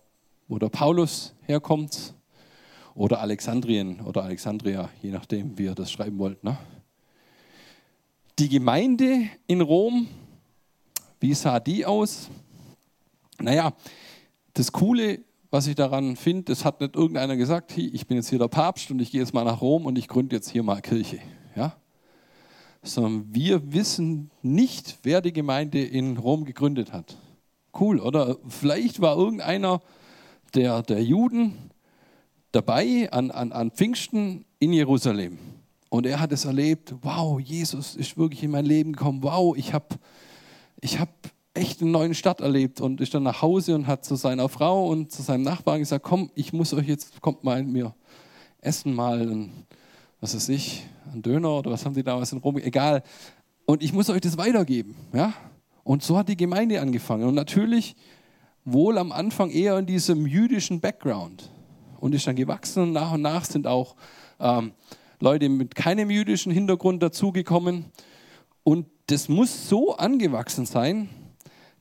wo 0.49 0.57
der 0.57 0.69
Paulus 0.69 1.35
herkommt, 1.49 2.13
oder 2.93 3.21
Alexandrien 3.21 4.01
oder 4.01 4.23
Alexandria, 4.23 4.89
je 5.01 5.11
nachdem, 5.11 5.57
wie 5.57 5.63
ihr 5.63 5.75
das 5.75 5.91
schreiben 5.91 6.19
wollt. 6.19 6.43
Ne? 6.43 6.57
Die 8.37 8.49
Gemeinde 8.49 9.29
in 9.47 9.61
Rom, 9.61 10.07
wie 11.19 11.33
sah 11.33 11.59
die 11.59 11.85
aus? 11.85 12.29
Naja, 13.39 13.73
das 14.53 14.71
Coole, 14.71 15.21
was 15.49 15.67
ich 15.67 15.75
daran 15.75 16.17
finde, 16.17 16.43
das 16.43 16.65
hat 16.65 16.81
nicht 16.81 16.95
irgendeiner 16.95 17.35
gesagt, 17.35 17.77
ich 17.77 18.05
bin 18.05 18.17
jetzt 18.17 18.29
hier 18.29 18.39
der 18.39 18.47
Papst 18.47 18.91
und 18.91 18.99
ich 18.99 19.11
gehe 19.11 19.21
jetzt 19.21 19.33
mal 19.33 19.45
nach 19.45 19.61
Rom 19.61 19.85
und 19.85 19.97
ich 19.97 20.07
gründe 20.07 20.35
jetzt 20.35 20.49
hier 20.49 20.63
mal 20.63 20.81
Kirche. 20.81 21.19
Ja? 21.55 21.77
Sondern 22.83 23.33
wir 23.33 23.73
wissen 23.73 24.29
nicht, 24.41 24.99
wer 25.03 25.21
die 25.21 25.33
Gemeinde 25.33 25.83
in 25.83 26.17
Rom 26.17 26.45
gegründet 26.45 26.93
hat. 26.93 27.17
Cool, 27.77 27.99
oder? 27.99 28.37
Vielleicht 28.47 28.99
war 28.99 29.17
irgendeiner 29.17 29.79
der, 30.55 30.81
der 30.83 31.03
Juden 31.03 31.71
dabei 32.51 33.11
an, 33.11 33.31
an, 33.31 33.51
an 33.51 33.71
Pfingsten 33.71 34.45
in 34.59 34.73
Jerusalem. 34.73 35.37
Und 35.89 36.05
er 36.05 36.19
hat 36.19 36.31
es 36.31 36.45
erlebt, 36.45 36.93
wow, 37.01 37.39
Jesus 37.39 37.95
ist 37.95 38.17
wirklich 38.17 38.43
in 38.43 38.51
mein 38.51 38.65
Leben 38.65 38.93
gekommen, 38.93 39.23
wow, 39.23 39.55
ich 39.57 39.73
habe 39.73 39.87
ich 40.81 40.99
hab 40.99 41.09
echt 41.53 41.81
einen 41.81 41.91
neuen 41.91 42.13
Stadt 42.13 42.41
erlebt 42.41 42.79
und 42.79 43.01
ist 43.01 43.13
dann 43.13 43.23
nach 43.23 43.41
Hause 43.41 43.75
und 43.75 43.87
hat 43.87 44.05
zu 44.05 44.15
seiner 44.15 44.49
Frau 44.49 44.87
und 44.87 45.11
zu 45.11 45.21
seinem 45.21 45.43
Nachbarn 45.43 45.79
gesagt, 45.79 46.05
komm, 46.05 46.31
ich 46.35 46.53
muss 46.53 46.73
euch 46.73 46.87
jetzt, 46.87 47.21
kommt 47.21 47.43
mal 47.43 47.59
in 47.59 47.71
mir 47.71 47.93
essen 48.61 48.93
mal, 48.93 49.21
ein, 49.21 49.65
was 50.19 50.35
weiß 50.35 50.49
ich, 50.49 50.85
ein 51.11 51.21
Döner 51.21 51.57
oder 51.57 51.71
was 51.71 51.85
haben 51.85 51.95
die 51.95 52.03
damals 52.03 52.31
in 52.31 52.39
Rom, 52.39 52.57
egal. 52.57 53.03
Und 53.65 53.83
ich 53.83 53.93
muss 53.93 54.09
euch 54.09 54.21
das 54.21 54.37
weitergeben, 54.37 54.95
ja. 55.13 55.33
Und 55.83 56.03
so 56.03 56.17
hat 56.17 56.29
die 56.29 56.37
Gemeinde 56.37 56.81
angefangen. 56.81 57.23
Und 57.23 57.35
natürlich 57.35 57.95
wohl 58.73 58.97
am 58.97 59.11
Anfang 59.11 59.49
eher 59.49 59.77
in 59.77 59.85
diesem 59.85 60.25
jüdischen 60.25 60.79
Background 60.79 61.49
und 61.99 62.15
ist 62.15 62.27
dann 62.27 62.35
gewachsen 62.35 62.83
und 62.83 62.91
nach 62.93 63.13
und 63.13 63.21
nach 63.21 63.45
sind 63.45 63.67
auch 63.67 63.95
ähm, 64.39 64.73
Leute 65.19 65.49
mit 65.49 65.75
keinem 65.75 66.09
jüdischen 66.09 66.51
Hintergrund 66.51 67.03
dazugekommen. 67.03 67.85
Und 68.63 68.87
das 69.07 69.27
muss 69.27 69.67
so 69.67 69.95
angewachsen 69.95 70.65
sein, 70.65 71.09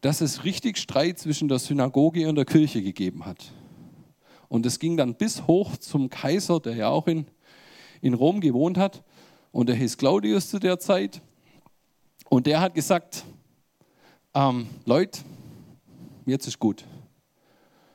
dass 0.01 0.21
es 0.21 0.45
richtig 0.45 0.79
Streit 0.79 1.19
zwischen 1.19 1.49
der 1.49 1.59
Synagoge 1.59 2.29
und 2.29 2.37
der 2.37 2.45
Kirche 2.45 2.83
gegeben 2.83 3.25
hat. 3.27 3.53
Und 4.49 4.65
es 4.67 4.79
ging 4.79 4.97
dann 4.97 5.15
bis 5.15 5.47
hoch 5.47 5.77
zum 5.77 6.09
Kaiser, 6.09 6.61
der 6.61 6.75
ja 6.75 6.89
auch 6.89 7.07
in, 7.07 7.27
in 8.01 8.15
Rom 8.15 8.41
gewohnt 8.41 8.79
hat. 8.79 9.05
Und 9.53 9.69
der 9.69 9.77
hieß 9.77 9.99
Claudius 9.99 10.51
zu 10.51 10.59
der 10.59 10.79
Zeit. 10.79 11.21
Und 12.29 12.47
der 12.47 12.61
hat 12.61 12.75
gesagt, 12.75 13.25
ähm, 14.35 14.69
Leute, 14.85 15.21
jetzt 16.29 16.47
ist 16.47 16.59
gut. 16.59 16.85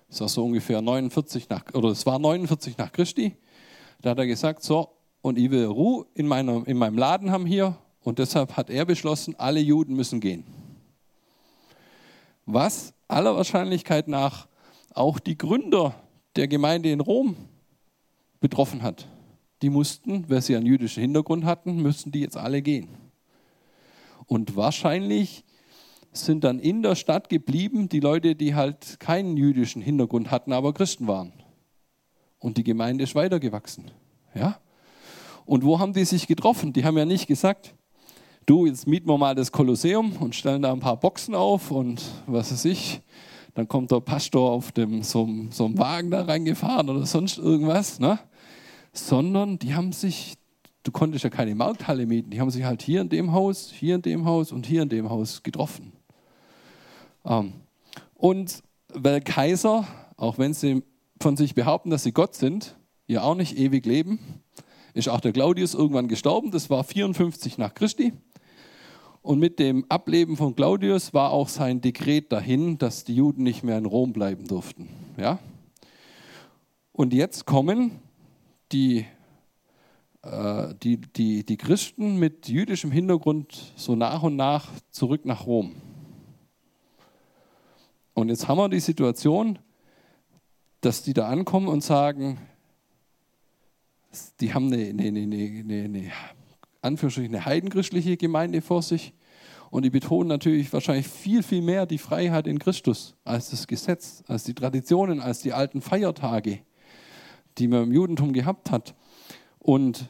Das 0.10 0.22
war 0.22 0.30
so 0.30 0.46
ungefähr 0.46 0.82
49 0.82 1.50
nach, 1.50 1.64
oder 1.74 1.90
es 1.90 2.06
war 2.06 2.20
49 2.20 2.78
nach 2.78 2.92
Christi. 2.92 3.36
Da 4.02 4.12
hat 4.12 4.20
er 4.20 4.28
gesagt, 4.28 4.64
so, 4.64 4.90
und 5.22 5.40
ich 5.40 5.50
will 5.50 5.66
Ruhe 5.66 6.06
in, 6.14 6.28
meiner, 6.28 6.68
in 6.68 6.78
meinem 6.78 6.98
Laden 6.98 7.32
haben 7.32 7.46
hier. 7.46 7.78
Und 8.02 8.20
deshalb 8.20 8.58
hat 8.58 8.70
er 8.70 8.86
beschlossen, 8.86 9.36
alle 9.38 9.62
Juden 9.62 9.96
müssen 9.96 10.20
gehen. 10.20 10.44
Was 12.46 12.94
aller 13.08 13.36
Wahrscheinlichkeit 13.36 14.08
nach 14.08 14.48
auch 14.94 15.20
die 15.20 15.38
Gründer 15.38 15.96
der 16.36 16.48
Gemeinde 16.48 16.92
in 16.92 17.00
Rom 17.00 17.36
betroffen 18.40 18.84
hat. 18.84 19.08
Die 19.62 19.70
mussten, 19.70 20.30
weil 20.30 20.42
sie 20.42 20.56
einen 20.56 20.66
jüdischen 20.66 21.02
Hintergrund 21.02 21.46
hatten, 21.46 21.82
müssten 21.82 22.12
die 22.12 22.20
jetzt 22.20 22.36
alle 22.36 22.62
gehen. 22.62 22.90
Und 24.26 24.56
wahrscheinlich 24.56 25.46
sind 26.14 26.44
dann 26.44 26.60
in 26.60 26.84
der 26.84 26.96
Stadt 26.96 27.30
geblieben, 27.30 27.90
die 27.90 28.00
Leute, 28.00 28.36
die 28.36 28.56
halt 28.56 29.00
keinen 29.00 29.38
jüdischen 29.38 29.82
Hintergrund 29.82 30.32
hatten, 30.32 30.54
aber 30.54 30.74
Christen 30.74 31.08
waren. 31.08 31.34
Und 32.40 32.58
die 32.58 32.64
Gemeinde 32.64 33.04
ist 33.04 33.16
weitergewachsen. 33.16 33.92
Ja? 34.36 34.60
Und 35.46 35.64
wo 35.64 35.80
haben 35.80 35.94
die 35.94 36.06
sich 36.06 36.28
getroffen? 36.28 36.74
Die 36.74 36.86
haben 36.86 36.98
ja 36.98 37.06
nicht 37.06 37.28
gesagt, 37.28 37.74
du, 38.46 38.66
jetzt 38.66 38.88
mieten 38.88 39.08
wir 39.08 39.18
mal 39.18 39.36
das 39.36 39.52
Kolosseum 39.52 40.14
und 40.18 40.36
stellen 40.36 40.62
da 40.62 40.72
ein 40.72 40.80
paar 40.80 41.00
Boxen 41.00 41.36
auf 41.36 41.72
und 41.72 42.02
was 42.28 42.52
weiß 42.52 42.66
ich. 42.66 43.02
Dann 43.56 43.68
kommt 43.68 43.92
der 43.92 44.00
Pastor 44.00 44.52
auf 44.52 44.72
dem, 44.72 45.04
so, 45.04 45.30
so 45.52 45.66
einem 45.66 45.78
Wagen 45.78 46.12
da 46.12 46.24
reingefahren 46.24 46.90
oder 46.90 47.06
sonst 47.06 47.38
irgendwas. 47.38 48.00
Ne? 48.00 48.20
Sondern 48.94 49.60
die 49.60 49.76
haben 49.76 49.92
sich 49.92 50.36
du 50.84 50.92
konntest 50.92 51.24
ja 51.24 51.30
keine 51.30 51.56
Markthalle 51.56 52.06
mieten. 52.06 52.30
Die 52.30 52.40
haben 52.40 52.52
sich 52.52 52.64
halt 52.64 52.82
hier 52.82 53.02
in 53.02 53.10
dem 53.10 53.32
Haus, 53.32 53.72
hier 53.72 53.96
in 53.96 54.02
dem 54.02 54.26
Haus 54.26 54.52
und 54.52 54.66
hier 54.66 54.84
in 54.84 54.90
dem 54.90 55.10
Haus 55.10 55.42
getroffen. 55.42 55.94
Ähm, 57.26 57.54
Und 58.16 58.64
weil 58.94 59.22
Kaiser, 59.22 59.88
auch 60.18 60.38
wenn 60.38 60.54
sie 60.54 60.84
von 61.20 61.38
sich 61.38 61.56
behaupten, 61.56 61.90
dass 61.90 62.04
sie 62.04 62.12
Gott 62.12 62.36
sind, 62.36 62.76
ja 63.08 63.24
auch 63.24 63.36
nicht 63.36 63.58
ewig 63.58 63.86
leben, 63.86 64.20
ist 64.94 65.10
auch 65.10 65.22
der 65.22 65.34
Claudius 65.34 65.74
irgendwann 65.74 66.08
gestorben. 66.08 66.52
Das 66.52 66.70
war 66.70 66.84
54 66.84 67.58
nach 67.58 67.74
Christi. 67.74 68.14
Und 69.22 69.40
mit 69.40 69.58
dem 69.58 69.86
Ableben 69.90 70.36
von 70.36 70.54
Claudius 70.56 71.14
war 71.14 71.32
auch 71.32 71.48
sein 71.48 71.80
Dekret 71.80 72.32
dahin, 72.32 72.78
dass 72.78 73.06
die 73.06 73.16
Juden 73.16 73.44
nicht 73.44 73.64
mehr 73.64 73.78
in 73.78 73.86
Rom 73.86 74.12
bleiben 74.12 74.48
durften. 74.48 74.90
Ja? 75.18 75.40
Und 76.92 77.14
jetzt 77.14 77.46
kommen 77.46 78.00
die, 78.74 79.06
äh, 80.24 80.74
die, 80.84 80.98
die, 80.98 81.46
die 81.46 81.58
Christen 81.58 82.18
mit 82.18 82.50
jüdischem 82.50 82.92
Hintergrund 82.92 83.74
so 83.78 83.96
nach 83.96 84.24
und 84.24 84.36
nach 84.36 84.70
zurück 84.92 85.26
nach 85.26 85.46
Rom. 85.48 85.74
Und 88.14 88.30
jetzt 88.30 88.48
haben 88.48 88.58
wir 88.58 88.70
die 88.70 88.80
Situation, 88.80 89.60
dass 90.82 91.02
die 91.04 91.14
da 91.14 91.28
ankommen 91.28 91.68
und 91.68 91.84
sagen, 91.84 92.40
die 94.40 94.54
haben 94.54 94.72
eine, 94.72 94.90
eine, 94.90 95.08
eine, 95.08 95.84
eine, 95.84 96.12
Anführungsstrichen 96.82 97.34
eine 97.34 97.46
heidenchristliche 97.46 98.18
Gemeinde 98.18 98.62
vor 98.62 98.82
sich. 98.82 99.14
Und 99.72 99.86
die 99.86 99.90
betonen 99.90 100.28
natürlich 100.28 100.72
wahrscheinlich 100.72 101.08
viel, 101.08 101.42
viel 101.42 101.64
mehr 101.64 101.88
die 101.88 101.98
Freiheit 101.98 102.46
in 102.46 102.60
Christus 102.60 103.16
als 103.24 103.50
das 103.50 103.66
Gesetz, 103.66 104.24
als 104.28 104.44
die 104.44 104.54
Traditionen, 104.54 105.20
als 105.20 105.40
die 105.40 105.54
alten 105.54 105.82
Feiertage, 105.82 106.60
die 107.58 107.68
man 107.68 107.84
im 107.84 107.92
Judentum 107.92 108.34
gehabt 108.34 108.70
hat. 108.70 108.94
Und 109.58 110.10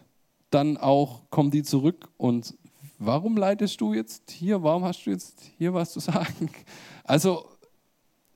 dann 0.49 0.75
auch 0.75 1.21
kommen 1.29 1.51
die 1.51 1.63
zurück 1.63 2.09
und 2.17 2.57
warum 2.99 3.37
leitest 3.37 3.79
du 3.79 3.93
jetzt 3.93 4.31
hier, 4.31 4.63
warum 4.63 4.83
hast 4.83 5.05
du 5.05 5.11
jetzt 5.11 5.43
hier 5.57 5.73
was 5.73 5.93
zu 5.93 5.99
sagen? 5.99 6.49
Also 7.05 7.45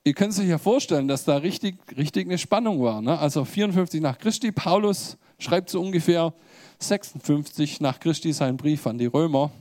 ihr 0.08 0.14
könnt 0.14 0.34
sich 0.34 0.48
ja 0.48 0.58
vorstellen, 0.58 1.10
dass 1.10 1.26
da 1.26 1.38
richtig, 1.38 1.76
richtig 1.98 2.28
eine 2.28 2.38
Spannung 2.38 2.82
war. 2.82 3.02
Ne? 3.02 3.20
Also 3.20 3.44
54 3.44 4.02
nach 4.02 4.18
Christi, 4.18 4.54
Paulus 4.54 5.18
schreibt 5.38 5.70
so 5.70 5.82
ungefähr 5.82 6.34
56 6.80 7.82
nach 7.82 8.00
Christi 8.00 8.32
seinen 8.32 8.56
Brief 8.56 8.88
an 8.88 8.98
die 8.98 9.08
Römer. 9.08 9.52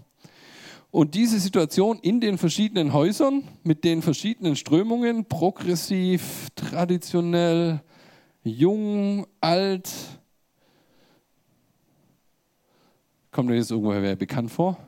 Und 0.93 1.15
diese 1.15 1.41
Situation 1.41 1.99
in 1.99 2.21
den 2.21 2.39
verschiedenen 2.39 2.93
Häusern 2.93 3.43
mit 3.65 3.83
den 3.83 4.03
verschiedenen 4.03 4.55
Strömungen, 4.55 5.25
progressiv, 5.25 6.47
traditionell, 6.55 7.83
jung, 8.45 9.27
alt, 9.41 9.91
kommt 13.33 13.49
mir 13.49 13.57
jetzt 13.57 13.73
irgendwoher 13.73 14.15
bekannt 14.15 14.53
vor? 14.53 14.79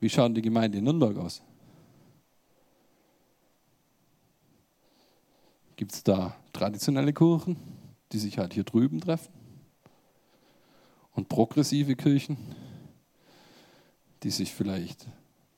Wie 0.00 0.08
schaut 0.08 0.34
die 0.34 0.42
Gemeinde 0.42 0.78
in 0.78 0.84
Nürnberg 0.84 1.18
aus? 1.18 1.42
Gibt 5.76 5.92
es 5.92 6.02
da 6.02 6.34
traditionelle 6.52 7.12
Kirchen, 7.12 7.56
die 8.12 8.18
sich 8.18 8.38
halt 8.38 8.54
hier 8.54 8.64
drüben 8.64 9.00
treffen? 9.00 9.32
Und 11.12 11.28
progressive 11.28 11.96
Kirchen, 11.96 12.38
die 14.22 14.30
sich 14.30 14.54
vielleicht 14.54 15.06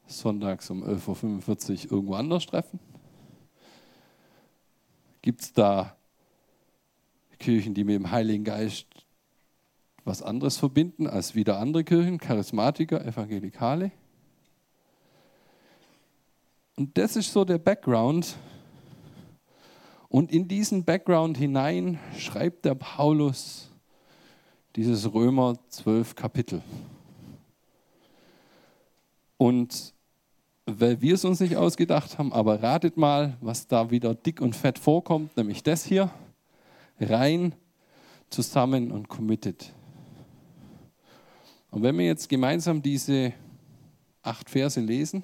sonntags 0.07 0.71
um 0.71 0.83
11.45 0.83 1.87
Uhr 1.87 1.93
irgendwo 1.93 2.15
anders 2.15 2.47
treffen? 2.47 2.81
Gibt 5.23 5.43
es 5.43 5.53
da 5.53 5.97
Kirchen, 7.39 7.75
die 7.75 7.85
mit 7.85 7.95
dem 7.95 8.11
Heiligen 8.11 8.45
Geist 8.45 8.87
was 10.05 10.23
anderes 10.23 10.57
verbinden 10.57 11.07
als 11.07 11.35
wieder 11.35 11.59
andere 11.59 11.85
Kirchen, 11.85 12.19
Charismatiker, 12.19 13.05
Evangelikale? 13.05 13.93
Und 16.77 16.97
das 16.97 17.17
ist 17.17 17.33
so 17.33 17.45
der 17.45 17.59
Background, 17.59 18.37
und 20.09 20.33
in 20.33 20.49
diesen 20.49 20.85
Background 20.85 21.37
hinein 21.37 21.99
schreibt 22.17 22.65
der 22.65 22.75
Paulus 22.75 23.71
dieses 24.77 25.13
Römer 25.13 25.59
12 25.69 26.15
Kapitel. 26.15 26.63
Und 29.37 29.93
weil 30.67 31.01
wir 31.01 31.15
es 31.15 31.25
uns 31.25 31.41
nicht 31.41 31.57
ausgedacht 31.57 32.19
haben, 32.19 32.33
aber 32.33 32.63
ratet 32.63 32.97
mal, 32.97 33.37
was 33.41 33.67
da 33.67 33.91
wieder 33.91 34.15
dick 34.15 34.41
und 34.41 34.55
fett 34.55 34.79
vorkommt, 34.79 35.37
nämlich 35.37 35.63
das 35.63 35.85
hier. 35.85 36.11
Rein, 37.01 37.55
zusammen 38.29 38.93
und 38.93 39.09
committed. 39.09 39.73
Und 41.71 41.83
wenn 41.83 41.97
wir 41.97 42.07
jetzt 42.07 42.29
gemeinsam 42.29 42.83
diese 42.83 43.33
acht 44.23 44.51
Verse 44.51 44.81
lesen, 44.81 45.23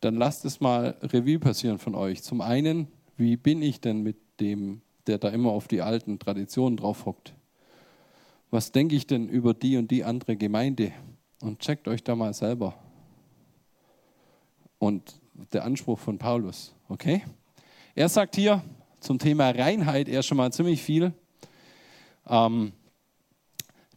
dann 0.00 0.16
lasst 0.16 0.44
es 0.44 0.60
mal 0.60 0.96
Revue 1.02 1.38
passieren 1.38 1.78
von 1.78 1.94
euch. 1.94 2.22
Zum 2.22 2.40
einen, 2.40 2.88
wie 3.22 3.36
bin 3.36 3.62
ich 3.62 3.80
denn 3.80 4.02
mit 4.02 4.16
dem, 4.40 4.82
der 5.06 5.18
da 5.18 5.28
immer 5.28 5.50
auf 5.50 5.68
die 5.68 5.80
alten 5.80 6.18
Traditionen 6.18 6.76
drauf 6.76 7.06
hockt? 7.06 7.34
Was 8.50 8.72
denke 8.72 8.94
ich 8.94 9.06
denn 9.06 9.28
über 9.28 9.54
die 9.54 9.76
und 9.76 9.90
die 9.90 10.04
andere 10.04 10.36
Gemeinde? 10.36 10.92
Und 11.40 11.60
checkt 11.60 11.88
euch 11.88 12.04
da 12.04 12.14
mal 12.14 12.34
selber. 12.34 12.74
Und 14.78 15.20
der 15.52 15.64
Anspruch 15.64 15.98
von 15.98 16.18
Paulus, 16.18 16.74
okay? 16.88 17.22
Er 17.94 18.08
sagt 18.08 18.36
hier 18.36 18.62
zum 19.00 19.18
Thema 19.18 19.50
Reinheit 19.50 20.08
er 20.08 20.22
schon 20.22 20.36
mal 20.36 20.52
ziemlich 20.52 20.82
viel. 20.82 21.12
Ähm, 22.26 22.72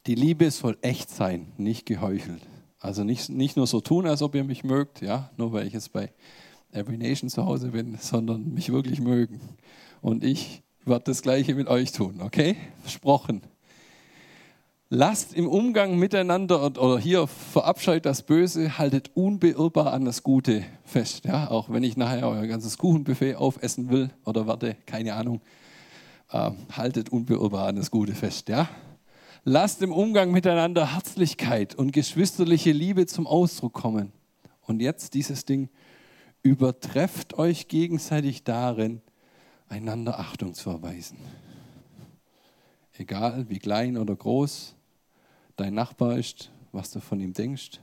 die 0.08 0.16
Liebe 0.16 0.50
soll 0.52 0.78
echt 0.82 1.10
sein, 1.10 1.52
nicht 1.58 1.86
geheuchelt. 1.86 2.42
Also 2.80 3.04
nicht, 3.04 3.30
nicht 3.30 3.58
nur 3.58 3.68
so 3.68 3.82
tun, 3.82 4.06
als 4.06 4.22
ob 4.22 4.36
ihr 4.36 4.44
mich 4.44 4.64
mögt, 4.64 5.02
ja, 5.02 5.32
nur 5.38 5.54
weil 5.54 5.66
ich 5.66 5.74
jetzt 5.74 5.92
bei 5.92 6.14
Every 6.76 6.98
Nation 6.98 7.30
zu 7.30 7.46
Hause 7.46 7.70
bin, 7.70 7.98
sondern 8.00 8.54
mich 8.54 8.72
wirklich 8.72 9.00
mögen. 9.00 9.40
Und 10.02 10.24
ich 10.24 10.64
werde 10.86 11.06
das 11.06 11.22
Gleiche 11.22 11.56
mit 11.56 11.68
euch 11.68 11.92
tun, 11.92 12.22
okay? 12.22 12.56
Versprochen. 12.82 13.42
Lasst 14.90 15.34
im 15.34 15.48
Umgang 15.48 15.98
miteinander 15.98 16.64
oder 16.64 17.00
hier 17.00 17.26
verabscheut 17.26 18.06
das 18.06 18.22
Böse, 18.22 18.78
haltet 18.78 19.10
unbeirrbar 19.16 19.92
an 19.92 20.06
das 20.06 20.22
Gute 20.22 20.64
fest. 20.84 21.26
Ja? 21.26 21.50
Auch 21.50 21.72
wenn 21.72 21.84
ich 21.84 21.98
nachher 21.98 22.28
euer 22.30 22.46
ganzes 22.46 22.78
Kuchenbuffet 22.78 23.36
aufessen 23.36 23.90
will 23.90 24.12
oder 24.26 24.46
werde, 24.46 24.78
keine 24.86 25.16
Ahnung, 25.16 25.42
äh, 26.32 26.52
haltet 26.72 27.10
unbeirrbar 27.10 27.68
an 27.68 27.78
das 27.78 27.90
Gute 27.90 28.14
fest. 28.14 28.48
Ja? 28.48 28.70
Lasst 29.44 29.82
im 29.82 29.92
Umgang 29.92 30.32
miteinander 30.32 30.94
Herzlichkeit 30.94 31.74
und 31.74 31.92
geschwisterliche 31.92 32.72
Liebe 32.72 33.08
zum 33.08 33.26
Ausdruck 33.26 33.74
kommen. 33.74 34.12
Und 34.62 34.82
jetzt 34.82 35.16
dieses 35.16 35.46
Ding, 35.46 35.70
übertrefft 36.46 37.40
euch 37.40 37.68
gegenseitig 37.68 38.44
darin, 38.44 39.02
einander 39.68 40.20
Achtung 40.20 40.54
zu 40.54 40.70
erweisen. 40.70 41.18
Egal 42.94 43.50
wie 43.50 43.58
klein 43.58 43.98
oder 43.98 44.16
groß 44.16 44.76
dein 45.56 45.74
Nachbar 45.74 46.20
ist, 46.20 46.52
was 46.72 46.92
du 46.92 47.00
von 47.00 47.20
ihm 47.20 47.34
denkst. 47.34 47.82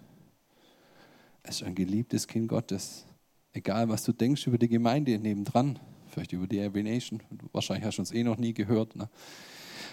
Es 1.42 1.56
ist 1.56 1.62
ein 1.64 1.74
geliebtes 1.74 2.28
Kind 2.28 2.46
Gottes. 2.46 3.04
Egal 3.52 3.88
was 3.88 4.04
du 4.04 4.12
denkst 4.12 4.46
über 4.46 4.58
die 4.58 4.68
Gemeinde 4.68 5.18
nebendran, 5.18 5.80
vielleicht 6.06 6.32
über 6.32 6.46
die 6.46 6.60
Nation, 6.84 7.20
wahrscheinlich 7.50 7.84
hast 7.84 7.96
du 7.96 8.02
uns 8.02 8.12
eh 8.12 8.22
noch 8.22 8.36
nie 8.36 8.54
gehört. 8.54 8.94
Ne? 8.94 9.08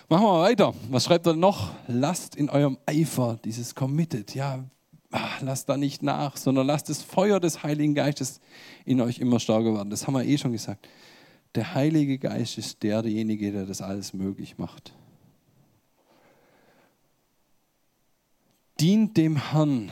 Machen 0.10 0.26
wir 0.26 0.42
weiter. 0.42 0.76
Was 0.92 1.06
schreibt 1.06 1.26
er 1.26 1.34
noch? 1.34 1.72
Lasst 1.88 2.36
in 2.36 2.52
eurem 2.52 2.78
Eifer 2.86 3.40
dieses 3.44 3.74
Committed. 3.74 4.36
Ja, 4.36 4.64
ach, 5.12 5.42
lasst 5.42 5.70
da 5.70 5.78
nicht 5.78 6.04
nach, 6.04 6.38
sondern 6.38 6.68
lasst 6.68 6.90
das 6.90 7.02
Feuer 7.02 7.40
des 7.40 7.64
Heiligen 7.64 7.96
Geistes 7.96 8.40
in 8.86 9.02
euch 9.02 9.20
immer 9.20 9.40
stärker 9.40 9.74
werden. 9.74 9.90
Das 9.90 10.08
haben 10.08 10.14
wir 10.14 10.24
eh 10.24 10.38
schon 10.38 10.52
gesagt. 10.52 10.88
Der 11.56 11.74
Heilige 11.74 12.20
Geist 12.20 12.58
ist 12.58 12.84
derjenige, 12.84 13.52
der 13.52 13.66
das 13.66 13.82
alles 13.82 14.14
möglich 14.14 14.58
macht. 14.58 14.94
Dient 18.80 19.18
dem 19.18 19.52
Herrn. 19.52 19.92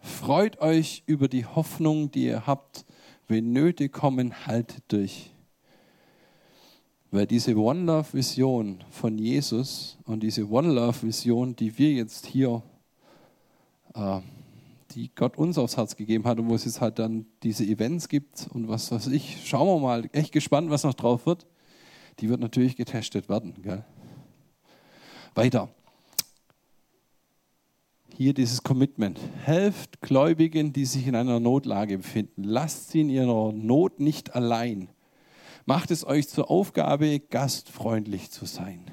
Freut 0.00 0.60
euch 0.60 1.02
über 1.06 1.28
die 1.28 1.46
Hoffnung, 1.46 2.10
die 2.10 2.26
ihr 2.26 2.46
habt. 2.46 2.84
Wenn 3.26 3.52
Nöte 3.52 3.88
kommen, 3.88 4.46
haltet 4.46 4.84
durch. 4.88 5.30
Weil 7.10 7.26
diese 7.26 7.56
One 7.56 7.84
Love 7.84 8.12
Vision 8.12 8.84
von 8.90 9.18
Jesus 9.18 9.98
und 10.04 10.22
diese 10.22 10.48
One 10.48 10.72
Love 10.72 11.02
Vision, 11.02 11.56
die 11.56 11.76
wir 11.78 11.92
jetzt 11.92 12.26
hier 12.26 12.62
äh, 13.94 14.20
die 14.94 15.12
Gott 15.14 15.36
uns 15.36 15.58
aufs 15.58 15.76
Herz 15.76 15.96
gegeben 15.96 16.24
hat 16.24 16.38
und 16.38 16.48
wo 16.48 16.54
es 16.54 16.64
jetzt 16.64 16.80
halt 16.80 16.98
dann 16.98 17.26
diese 17.42 17.64
Events 17.64 18.08
gibt 18.08 18.48
und 18.52 18.68
was 18.68 18.90
weiß 18.92 19.08
ich. 19.08 19.38
Schauen 19.44 19.66
wir 19.66 19.80
mal, 19.80 20.08
echt 20.12 20.32
gespannt, 20.32 20.70
was 20.70 20.84
noch 20.84 20.94
drauf 20.94 21.26
wird. 21.26 21.46
Die 22.20 22.28
wird 22.28 22.40
natürlich 22.40 22.76
getestet 22.76 23.28
werden. 23.28 23.54
Gell? 23.62 23.84
Weiter. 25.34 25.68
Hier 28.16 28.32
dieses 28.32 28.62
Commitment. 28.62 29.18
Helft 29.42 30.00
Gläubigen, 30.00 30.72
die 30.72 30.84
sich 30.84 31.08
in 31.08 31.16
einer 31.16 31.40
Notlage 31.40 31.98
befinden. 31.98 32.44
Lasst 32.44 32.90
sie 32.90 33.00
in 33.00 33.10
ihrer 33.10 33.52
Not 33.52 33.98
nicht 33.98 34.36
allein. 34.36 34.88
Macht 35.66 35.90
es 35.90 36.06
euch 36.06 36.28
zur 36.28 36.50
Aufgabe, 36.50 37.18
gastfreundlich 37.18 38.30
zu 38.30 38.44
sein. 38.44 38.92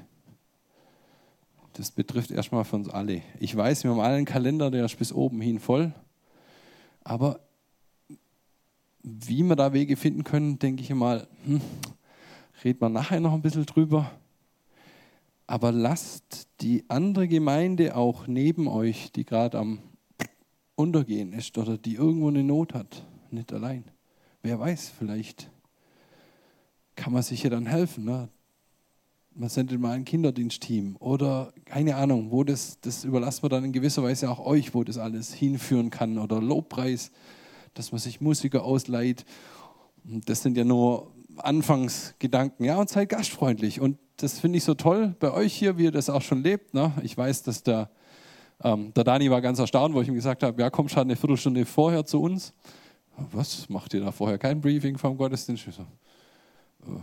Das 1.74 1.90
betrifft 1.90 2.30
erstmal 2.30 2.64
für 2.64 2.76
uns 2.76 2.88
alle. 2.88 3.22
Ich 3.40 3.56
weiß, 3.56 3.84
wir 3.84 3.90
haben 3.90 4.00
alle 4.00 4.16
einen 4.16 4.26
Kalender, 4.26 4.70
der 4.70 4.84
ist 4.84 4.98
bis 4.98 5.12
oben 5.12 5.40
hin 5.40 5.58
voll. 5.58 5.92
Aber 7.02 7.40
wie 9.02 9.42
wir 9.42 9.56
da 9.56 9.72
Wege 9.72 9.96
finden 9.96 10.22
können, 10.22 10.58
denke 10.58 10.82
ich 10.82 10.90
mal, 10.90 11.26
hm, 11.44 11.60
reden 12.62 12.80
wir 12.80 12.88
nachher 12.88 13.20
noch 13.20 13.32
ein 13.32 13.42
bisschen 13.42 13.66
drüber. 13.66 14.10
Aber 15.46 15.72
lasst 15.72 16.48
die 16.60 16.84
andere 16.88 17.26
Gemeinde 17.26 17.96
auch 17.96 18.26
neben 18.26 18.68
euch, 18.68 19.10
die 19.12 19.24
gerade 19.24 19.58
am 19.58 19.80
Untergehen 20.76 21.32
ist 21.32 21.58
oder 21.58 21.76
die 21.76 21.94
irgendwo 21.94 22.28
eine 22.28 22.44
Not 22.44 22.74
hat, 22.74 23.06
nicht 23.30 23.52
allein. 23.52 23.84
Wer 24.42 24.58
weiß, 24.58 24.92
vielleicht 24.98 25.50
kann 26.96 27.12
man 27.12 27.22
sich 27.22 27.42
ja 27.42 27.50
dann 27.50 27.66
helfen. 27.66 28.04
Ne? 28.04 28.28
Man 29.34 29.48
sendet 29.48 29.80
mal 29.80 29.92
ein 29.92 30.04
Kinderdienstteam 30.04 30.96
oder 30.98 31.52
keine 31.64 31.96
Ahnung, 31.96 32.30
wo 32.30 32.44
das, 32.44 32.78
das 32.80 33.04
überlassen 33.04 33.42
wir 33.42 33.48
dann 33.48 33.64
in 33.64 33.72
gewisser 33.72 34.02
Weise 34.02 34.30
auch 34.30 34.44
euch, 34.44 34.74
wo 34.74 34.84
das 34.84 34.98
alles 34.98 35.32
hinführen 35.32 35.90
kann 35.90 36.18
oder 36.18 36.40
Lobpreis, 36.40 37.10
dass 37.74 37.92
man 37.92 37.98
sich 37.98 38.20
Musiker 38.20 38.62
ausleiht. 38.62 39.24
Das 40.04 40.42
sind 40.42 40.56
ja 40.56 40.64
nur 40.64 41.12
Anfangsgedanken. 41.38 42.66
Ja, 42.66 42.76
und 42.76 42.90
seid 42.90 43.08
gastfreundlich. 43.08 43.80
Und 43.80 43.98
das 44.16 44.38
finde 44.38 44.58
ich 44.58 44.64
so 44.64 44.74
toll 44.74 45.14
bei 45.18 45.32
euch 45.32 45.54
hier, 45.54 45.78
wie 45.78 45.84
ihr 45.84 45.92
das 45.92 46.10
auch 46.10 46.22
schon 46.22 46.42
lebt. 46.42 46.74
Ne? 46.74 46.92
Ich 47.02 47.16
weiß, 47.16 47.42
dass 47.42 47.62
der, 47.62 47.90
ähm, 48.62 48.92
der 48.94 49.04
Dani 49.04 49.30
war 49.30 49.40
ganz 49.40 49.58
erstaunt, 49.58 49.94
wo 49.94 50.02
ich 50.02 50.08
ihm 50.08 50.14
gesagt 50.14 50.42
habe, 50.42 50.60
ja, 50.60 50.70
komm 50.70 50.88
schon 50.88 51.02
eine 51.02 51.16
Viertelstunde 51.16 51.64
vorher 51.64 52.04
zu 52.04 52.20
uns. 52.20 52.52
Was, 53.32 53.68
macht 53.68 53.94
ihr 53.94 54.00
da 54.00 54.12
vorher 54.12 54.38
kein 54.38 54.60
Briefing 54.60 54.98
vom 54.98 55.16
Gottesdienst? 55.16 55.66
Ich 55.66 55.74
so, 55.74 55.82
äh, 55.82 57.00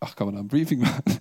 ach, 0.00 0.16
kann 0.16 0.26
man 0.26 0.34
da 0.36 0.40
ein 0.40 0.48
Briefing 0.48 0.80
machen? 0.80 1.02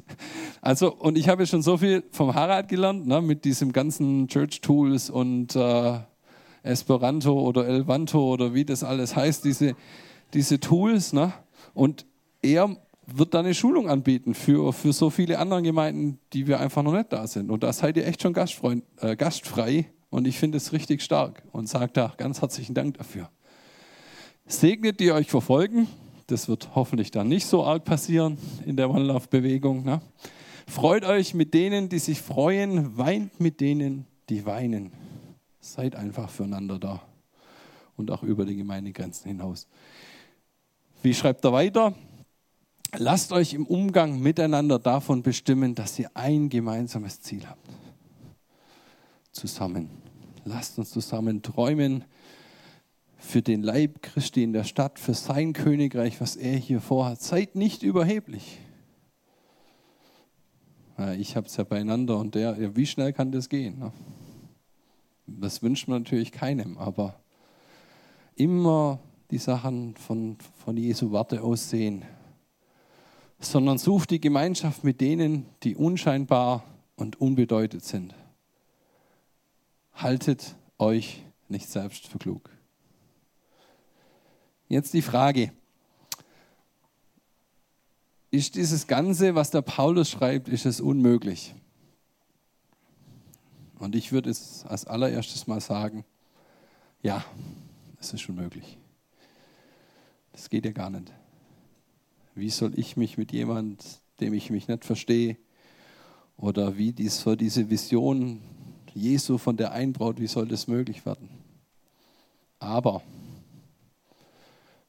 Also, 0.65 0.93
und 0.93 1.17
ich 1.17 1.27
habe 1.27 1.45
schon 1.45 1.61
so 1.61 1.75
viel 1.75 2.05
vom 2.11 2.35
Harald 2.35 2.69
gelernt, 2.69 3.05
ne, 3.05 3.21
mit 3.21 3.43
diesem 3.43 3.73
ganzen 3.73 4.29
Church 4.29 4.61
Tools 4.61 5.09
und 5.09 5.57
äh, 5.57 5.99
Esperanto 6.63 7.37
oder 7.37 7.67
Elvanto 7.67 8.31
oder 8.31 8.53
wie 8.53 8.63
das 8.63 8.81
alles 8.81 9.13
heißt, 9.13 9.43
diese, 9.43 9.75
diese 10.33 10.61
Tools. 10.61 11.11
Ne? 11.11 11.33
Und 11.73 12.05
er 12.41 12.77
wird 13.05 13.33
da 13.33 13.39
eine 13.39 13.53
Schulung 13.53 13.89
anbieten 13.89 14.33
für, 14.33 14.71
für 14.71 14.93
so 14.93 15.09
viele 15.09 15.37
andere 15.37 15.61
Gemeinden, 15.61 16.19
die 16.31 16.47
wir 16.47 16.59
einfach 16.59 16.83
noch 16.83 16.93
nicht 16.93 17.11
da 17.11 17.27
sind. 17.27 17.51
Und 17.51 17.63
da 17.63 17.73
seid 17.73 17.97
ihr 17.97 18.07
echt 18.07 18.21
schon 18.21 18.33
äh, 18.33 19.15
gastfrei. 19.15 19.89
Und 20.09 20.27
ich 20.27 20.37
finde 20.37 20.57
es 20.57 20.71
richtig 20.71 21.01
stark 21.01 21.43
und 21.51 21.67
sage 21.67 21.91
da 21.91 22.13
ganz 22.17 22.41
herzlichen 22.41 22.75
Dank 22.75 22.97
dafür. 22.97 23.29
Segnet 24.45 24.99
die 24.99 25.11
euch 25.11 25.29
verfolgen. 25.29 25.87
Das 26.27 26.47
wird 26.47 26.75
hoffentlich 26.75 27.11
dann 27.11 27.27
nicht 27.27 27.45
so 27.45 27.65
arg 27.65 27.83
passieren 27.83 28.37
in 28.65 28.77
der 28.77 28.89
One-Love-Bewegung. 28.89 29.83
Ne? 29.83 30.01
Freut 30.67 31.03
euch 31.03 31.33
mit 31.33 31.53
denen, 31.53 31.89
die 31.89 31.99
sich 31.99 32.21
freuen, 32.21 32.97
weint 32.97 33.39
mit 33.39 33.59
denen, 33.59 34.05
die 34.29 34.45
weinen. 34.45 34.93
Seid 35.59 35.95
einfach 35.95 36.29
füreinander 36.29 36.79
da 36.79 37.01
und 37.97 38.11
auch 38.11 38.23
über 38.23 38.45
die 38.45 38.55
Gemeindegrenzen 38.55 39.27
hinaus. 39.27 39.67
Wie 41.01 41.13
schreibt 41.13 41.43
er 41.43 41.51
weiter? 41.51 41.93
Lasst 42.95 43.31
euch 43.31 43.53
im 43.53 43.65
Umgang 43.65 44.19
miteinander 44.19 44.79
davon 44.79 45.23
bestimmen, 45.23 45.75
dass 45.75 45.97
ihr 45.99 46.11
ein 46.13 46.49
gemeinsames 46.49 47.21
Ziel 47.21 47.47
habt. 47.47 47.67
Zusammen. 49.31 49.89
Lasst 50.45 50.77
uns 50.77 50.91
zusammen 50.91 51.41
träumen 51.41 52.05
für 53.23 53.41
den 53.41 53.63
Leib 53.63 54.01
Christi 54.01 54.43
in 54.43 54.53
der 54.53 54.63
Stadt, 54.63 54.99
für 54.99 55.13
sein 55.13 55.53
Königreich, 55.53 56.19
was 56.21 56.35
er 56.35 56.57
hier 56.57 56.81
vorhat. 56.81 57.21
Seid 57.21 57.55
nicht 57.55 57.83
überheblich. 57.83 58.59
Ich 61.17 61.35
habe 61.35 61.47
es 61.47 61.57
ja 61.57 61.63
beieinander 61.63 62.17
und 62.17 62.35
der, 62.35 62.59
ja, 62.59 62.75
wie 62.75 62.85
schnell 62.85 63.13
kann 63.13 63.31
das 63.31 63.49
gehen? 63.49 63.79
Ne? 63.79 63.91
Das 65.25 65.63
wünscht 65.63 65.87
man 65.87 66.03
natürlich 66.03 66.31
keinem, 66.31 66.77
aber 66.77 67.19
immer 68.35 68.99
die 69.31 69.39
Sachen 69.39 69.95
von, 69.95 70.37
von 70.63 70.77
Jesu 70.77 71.11
Warte 71.11 71.41
aus 71.41 71.69
sehen 71.69 72.05
sondern 73.45 73.77
sucht 73.77 74.11
die 74.11 74.21
Gemeinschaft 74.21 74.83
mit 74.83 75.01
denen, 75.01 75.45
die 75.63 75.75
unscheinbar 75.75 76.63
und 76.95 77.19
unbedeutend 77.19 77.83
sind. 77.83 78.13
Haltet 79.93 80.55
euch 80.77 81.23
nicht 81.49 81.69
selbst 81.69 82.07
für 82.07 82.17
klug. 82.17 82.49
Jetzt 84.73 84.95
die 84.95 85.03
Frage, 85.03 85.51
ist 88.31 88.55
dieses 88.55 88.87
Ganze, 88.87 89.35
was 89.35 89.51
der 89.51 89.61
Paulus 89.61 90.09
schreibt, 90.09 90.49
ist 90.49 90.65
es 90.65 90.81
unmöglich? 90.81 91.53
Und 93.77 93.93
ich 93.93 94.11
würde 94.11 94.31
es 94.31 94.65
als 94.65 94.87
allererstes 94.87 95.45
mal 95.45 95.61
sagen, 95.61 96.05
ja, 97.03 97.23
es 97.99 98.13
ist 98.13 98.27
unmöglich. 98.27 98.79
Das 100.31 100.49
geht 100.49 100.65
ja 100.65 100.71
gar 100.71 100.89
nicht. 100.89 101.13
Wie 102.33 102.49
soll 102.49 102.73
ich 102.75 102.97
mich 102.97 103.15
mit 103.15 103.31
jemand, 103.31 103.85
dem 104.21 104.33
ich 104.33 104.49
mich 104.49 104.67
nicht 104.67 104.85
verstehe, 104.85 105.37
oder 106.35 106.79
wie 106.79 106.93
dies 106.93 107.19
für 107.19 107.37
diese 107.37 107.69
Vision 107.69 108.41
Jesu 108.95 109.37
von 109.37 109.55
der 109.55 109.71
Einbraut, 109.71 110.19
wie 110.19 110.25
soll 110.25 110.47
das 110.47 110.65
möglich 110.65 111.05
werden? 111.05 111.29
Aber 112.57 113.03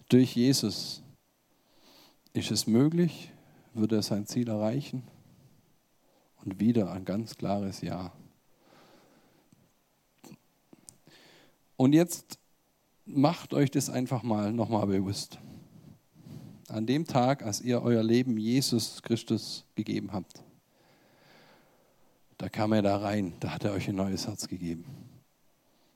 durch 0.09 0.35
Jesus 0.35 1.03
ist 2.33 2.51
es 2.51 2.67
möglich, 2.67 3.31
wird 3.75 3.93
er 3.93 4.03
sein 4.03 4.27
Ziel 4.27 4.49
erreichen 4.49 5.03
und 6.45 6.61
wieder 6.61 6.93
ein 6.93 7.05
ganz 7.05 7.37
klares 7.37 7.81
Ja. 7.81 8.13
Und 11.77 11.93
jetzt 11.93 12.39
macht 13.05 13.53
euch 13.53 13.71
das 13.71 13.91
einfach 13.91 14.23
mal 14.23 14.53
nochmal 14.53 14.87
bewusst 14.87 15.39
an 16.69 16.87
dem 16.87 17.07
Tag, 17.07 17.43
als 17.43 17.61
ihr 17.61 17.83
euer 17.83 18.03
Leben 18.03 18.39
Jesus 18.39 19.03
Christus 19.03 19.65
gegeben 19.75 20.13
habt. 20.13 20.43
Da 22.39 22.49
kam 22.49 22.73
er 22.73 22.83
da 22.83 22.97
rein, 22.97 23.35
da 23.41 23.51
hat 23.51 23.65
er 23.65 23.73
euch 23.73 23.89
ein 23.89 23.97
neues 23.97 24.27
Herz 24.27 24.49
gegeben. 24.49 24.85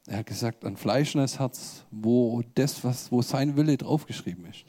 Er 0.09 0.21
hat 0.21 0.27
gesagt, 0.27 0.65
ein 0.65 0.79
fleischendes 0.79 1.39
Herz, 1.39 1.85
wo 1.91 2.43
das, 2.55 2.83
was, 2.83 3.13
wo 3.13 3.21
sein 3.21 3.57
Wille 3.57 3.77
draufgeschrieben 3.77 4.47
ist. 4.47 4.65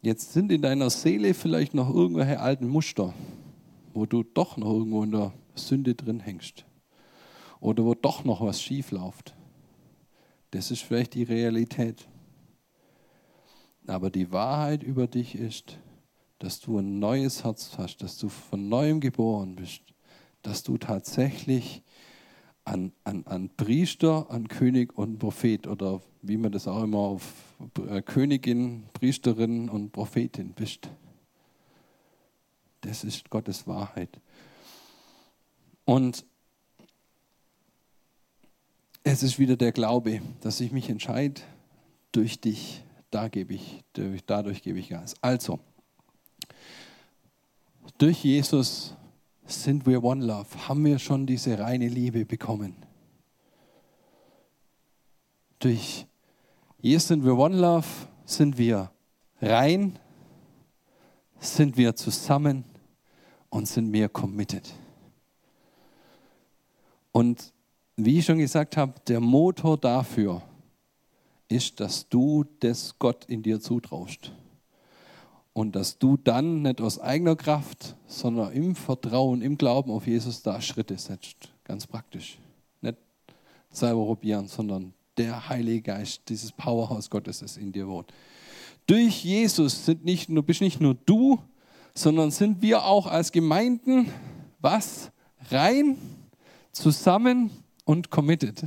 Jetzt 0.00 0.32
sind 0.32 0.52
in 0.52 0.62
deiner 0.62 0.90
Seele 0.90 1.34
vielleicht 1.34 1.74
noch 1.74 1.92
irgendwelche 1.92 2.38
alten 2.38 2.68
Muster, 2.68 3.12
wo 3.94 4.06
du 4.06 4.22
doch 4.22 4.56
noch 4.56 4.72
irgendwo 4.72 5.02
in 5.02 5.10
der 5.10 5.32
Sünde 5.56 5.96
drin 5.96 6.20
hängst. 6.20 6.64
Oder 7.58 7.84
wo 7.84 7.94
doch 7.94 8.22
noch 8.22 8.40
was 8.40 8.62
schief 8.62 8.92
läuft. 8.92 9.34
Das 10.52 10.70
ist 10.70 10.82
vielleicht 10.82 11.14
die 11.14 11.24
Realität. 11.24 12.06
Aber 13.88 14.08
die 14.08 14.30
Wahrheit 14.30 14.84
über 14.84 15.08
dich 15.08 15.34
ist, 15.34 15.78
dass 16.38 16.60
du 16.60 16.78
ein 16.78 17.00
neues 17.00 17.42
Herz 17.42 17.76
hast, 17.76 17.96
dass 18.02 18.18
du 18.18 18.28
von 18.28 18.68
neuem 18.68 19.00
geboren 19.00 19.56
bist, 19.56 19.93
dass 20.44 20.62
du 20.62 20.78
tatsächlich 20.78 21.82
an, 22.64 22.92
an, 23.02 23.26
an 23.26 23.50
Priester, 23.56 24.30
an 24.30 24.46
König 24.48 24.96
und 24.96 25.18
Prophet 25.18 25.66
oder 25.66 26.00
wie 26.22 26.36
man 26.36 26.52
das 26.52 26.68
auch 26.68 26.82
immer 26.82 26.98
auf 26.98 27.54
äh, 27.88 28.00
Königin, 28.02 28.84
Priesterin 28.92 29.68
und 29.68 29.90
Prophetin 29.92 30.52
bist. 30.52 30.88
Das 32.82 33.04
ist 33.04 33.30
Gottes 33.30 33.66
Wahrheit. 33.66 34.20
Und 35.84 36.24
es 39.02 39.22
ist 39.22 39.38
wieder 39.38 39.56
der 39.56 39.72
Glaube, 39.72 40.22
dass 40.40 40.60
ich 40.60 40.72
mich 40.72 40.88
entscheide, 40.88 41.40
durch 42.12 42.40
dich, 42.40 42.82
da 43.10 43.28
gebe 43.28 43.54
ich, 43.54 43.82
dadurch 44.26 44.62
gebe 44.62 44.78
ich 44.78 44.90
Gas. 44.90 45.14
Also, 45.20 45.58
durch 47.98 48.24
Jesus 48.24 48.94
sind 49.46 49.86
wir 49.86 50.02
One 50.02 50.24
Love, 50.24 50.68
haben 50.68 50.84
wir 50.84 50.98
schon 50.98 51.26
diese 51.26 51.58
reine 51.58 51.88
Liebe 51.88 52.24
bekommen. 52.24 52.76
Durch 55.58 56.06
Jesus 56.80 57.08
sind 57.08 57.24
wir 57.24 57.36
One 57.36 57.56
Love, 57.56 57.86
sind 58.24 58.58
wir 58.58 58.90
rein, 59.40 59.98
sind 61.38 61.76
wir 61.76 61.94
zusammen 61.94 62.64
und 63.50 63.68
sind 63.68 63.92
wir 63.92 64.08
committed. 64.08 64.72
Und 67.12 67.52
wie 67.96 68.18
ich 68.18 68.24
schon 68.24 68.38
gesagt 68.38 68.76
habe, 68.76 68.94
der 69.06 69.20
Motor 69.20 69.78
dafür 69.78 70.42
ist, 71.48 71.78
dass 71.80 72.08
du 72.08 72.44
das 72.60 72.98
Gott 72.98 73.24
in 73.26 73.42
dir 73.42 73.60
zutraust. 73.60 74.32
Und 75.54 75.76
dass 75.76 75.98
du 75.98 76.16
dann 76.16 76.62
nicht 76.62 76.80
aus 76.80 76.98
eigener 76.98 77.36
Kraft, 77.36 77.96
sondern 78.06 78.52
im 78.52 78.74
Vertrauen, 78.74 79.40
im 79.40 79.56
Glauben 79.56 79.90
auf 79.90 80.06
Jesus 80.06 80.42
da 80.42 80.60
Schritte 80.60 80.98
setzt. 80.98 81.54
Ganz 81.62 81.86
praktisch. 81.86 82.38
Nicht 82.82 82.98
selber 83.70 84.04
probieren, 84.04 84.48
sondern 84.48 84.92
der 85.16 85.48
Heilige 85.48 85.82
Geist, 85.82 86.22
dieses 86.28 86.52
Powerhouse 86.52 87.08
Gottes, 87.08 87.38
das 87.38 87.56
in 87.56 87.72
dir 87.72 87.86
wohnt. 87.86 88.12
Durch 88.86 89.24
Jesus 89.24 89.86
sind 89.86 90.04
nicht 90.04 90.28
nur, 90.28 90.42
bist 90.42 90.60
nicht 90.60 90.80
nur 90.80 90.94
du, 91.06 91.38
sondern 91.94 92.30
sind 92.30 92.60
wir 92.60 92.84
auch 92.84 93.06
als 93.06 93.32
Gemeinden 93.32 94.10
was? 94.60 95.10
Rein, 95.50 95.98
zusammen 96.72 97.50
und 97.84 98.10
committed. 98.10 98.64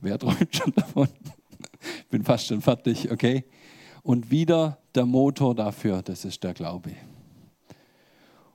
Wer 0.00 0.18
träumt 0.18 0.54
schon 0.54 0.72
davon? 0.74 1.08
Ich 1.98 2.06
bin 2.08 2.24
fast 2.24 2.46
schon 2.46 2.60
fertig, 2.60 3.10
okay? 3.10 3.44
Und 4.02 4.30
wieder 4.30 4.78
der 4.94 5.06
Motor 5.06 5.54
dafür, 5.54 6.02
das 6.02 6.24
ist 6.24 6.42
der 6.42 6.54
Glaube. 6.54 6.92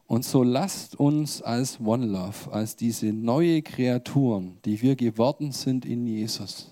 Und 0.07 0.23
so 0.23 0.43
lasst 0.43 0.99
uns 0.99 1.41
als 1.41 1.79
One 1.79 2.05
Love, 2.05 2.51
als 2.51 2.75
diese 2.75 3.07
neue 3.11 3.61
Kreaturen, 3.61 4.57
die 4.63 4.81
wir 4.81 4.95
geworden 4.95 5.51
sind 5.51 5.85
in 5.85 6.05
Jesus, 6.05 6.69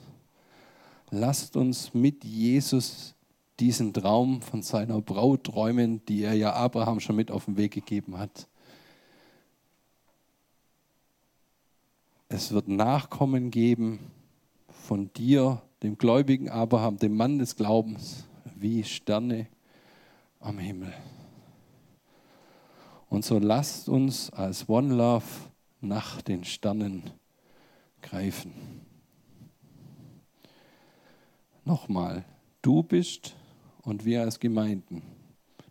lasst 1.10 1.56
uns 1.56 1.94
mit 1.94 2.24
Jesus 2.24 3.16
diesen 3.60 3.94
Traum 3.94 4.42
von 4.42 4.62
seiner 4.62 5.02
Braut 5.02 5.46
träumen, 5.46 6.04
die 6.06 6.24
er 6.24 6.34
ja 6.34 6.54
Abraham 6.54 7.00
schon 7.00 7.16
mit 7.16 7.32
auf 7.32 7.46
den 7.46 7.58
Weg 7.58 7.72
gegeben 7.72 8.18
hat. 8.18 8.48
Es 12.30 12.52
wird 12.52 12.68
Nachkommen 12.68 13.52
geben 13.52 14.00
von 14.68 15.12
dir, 15.14 15.62
dem 15.84 15.98
gläubigen 15.98 16.50
Abraham, 16.50 16.98
dem 16.98 17.16
Mann 17.16 17.38
des 17.38 17.56
Glaubens, 17.56 18.26
wie 18.64 18.84
Sterne 18.84 19.48
am 20.40 20.58
Himmel. 20.58 20.94
Und 23.10 23.24
so 23.24 23.38
lasst 23.38 23.90
uns 23.90 24.32
als 24.32 24.68
One 24.68 24.96
Love 24.96 25.26
nach 25.82 26.22
den 26.22 26.44
Sternen 26.46 27.04
greifen. 28.02 28.54
Nochmal, 31.66 32.26
du 32.62 32.82
bist 32.82 33.36
und 33.84 34.06
wir 34.06 34.22
als 34.22 34.40
Gemeinden, 34.40 35.04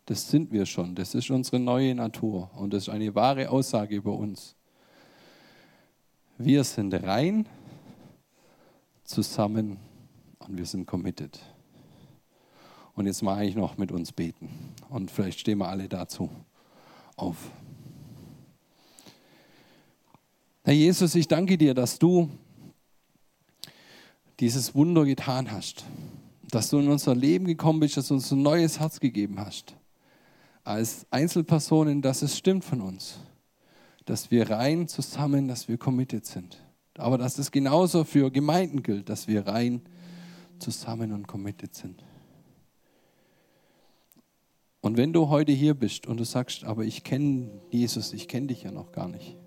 das 0.07 0.31
sind 0.31 0.53
wir 0.53 0.67
schon, 0.67 0.95
das 0.95 1.15
ist 1.15 1.31
unsere 1.31 1.59
neue 1.59 1.95
Natur 1.95 2.51
und 2.55 2.73
das 2.75 2.85
ist 2.85 2.89
eine 2.91 3.15
wahre 3.15 3.49
Aussage 3.49 3.97
über 3.97 4.13
uns. 4.13 4.55
Wir 6.39 6.63
sind 6.63 6.95
rein, 6.95 7.47
zusammen 9.05 9.79
und 10.41 10.59
wir 10.59 10.67
sind 10.67 10.87
committed. 10.87 11.41
Und 12.95 13.07
jetzt 13.07 13.23
mache 13.23 13.45
ich 13.45 13.55
noch 13.55 13.79
mit 13.79 13.91
uns 13.91 14.13
beten 14.13 14.51
und 14.91 15.11
vielleicht 15.11 15.41
stehen 15.41 15.59
wir 15.59 15.69
alle 15.69 15.89
dazu 15.89 16.29
auf. 17.17 17.37
Herr 20.65 20.75
Jesus, 20.75 21.15
ich 21.15 21.27
danke 21.27 21.57
dir, 21.59 21.75
dass 21.75 21.99
du 21.99 22.29
dieses 24.41 24.75
Wunder 24.75 25.05
getan 25.05 25.51
hast, 25.51 25.85
dass 26.51 26.69
du 26.71 26.79
in 26.79 26.89
unser 26.89 27.15
Leben 27.15 27.47
gekommen 27.47 27.81
bist, 27.81 27.97
dass 27.97 28.09
du 28.09 28.15
uns 28.15 28.31
ein 28.31 28.43
neues 28.43 28.79
Herz 28.79 29.01
gegeben 29.01 29.41
hast. 29.41 29.75
Als 30.65 31.07
Einzelpersonen, 31.11 32.03
dass 32.03 32.23
es 32.23 32.37
stimmt 32.37 32.65
von 32.65 32.81
uns, 32.81 33.19
dass 34.05 34.31
wir 34.31 34.51
rein 34.51 34.87
zusammen, 34.87 35.49
dass 35.49 35.67
wir 35.67 35.79
committed 35.79 36.27
sind. 36.27 36.59
Aber 36.99 37.19
dass 37.19 37.39
es 37.39 37.51
genauso 37.51 38.05
für 38.05 38.31
Gemeinden 38.31 38.83
gilt, 38.83 39.09
dass 39.09 39.27
wir 39.27 39.47
rein 39.47 39.81
zusammen 40.59 41.13
und 41.13 41.27
committed 41.27 41.75
sind. 41.75 42.05
Und 44.83 44.97
wenn 44.97 45.13
du 45.13 45.29
heute 45.29 45.53
hier 45.53 45.75
bist 45.75 46.09
und 46.09 46.19
du 46.19 46.25
sagst, 46.25 46.65
aber 46.65 46.85
ich 46.85 47.05
kenne 47.05 47.51
Jesus, 47.71 48.13
ich 48.13 48.27
kenne 48.27 48.49
dich 48.49 48.65
ja 48.65 48.73
noch 48.73 48.91
gar 48.91 49.09
nicht, 49.09 49.39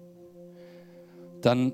dann 1.41 1.73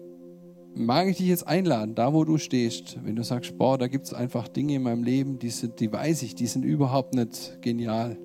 mag 0.74 1.08
ich 1.08 1.18
dich 1.18 1.28
jetzt 1.28 1.48
einladen, 1.48 1.94
da 1.94 2.12
wo 2.12 2.26
du 2.26 2.40
stehst, 2.40 2.98
wenn 3.04 3.16
du 3.16 3.24
sagst, 3.24 3.60
boah, 3.60 3.78
da 3.78 3.88
gibt 3.88 4.06
es 4.06 4.16
einfach 4.16 4.48
Dinge 4.48 4.74
in 4.76 4.82
meinem 4.82 5.04
Leben, 5.04 5.38
die, 5.38 5.52
sind, 5.52 5.80
die 5.80 5.94
weiß 5.94 6.24
ich, 6.24 6.34
die 6.34 6.48
sind 6.48 6.66
überhaupt 6.66 7.14
nicht 7.14 7.62
genial 7.62 8.18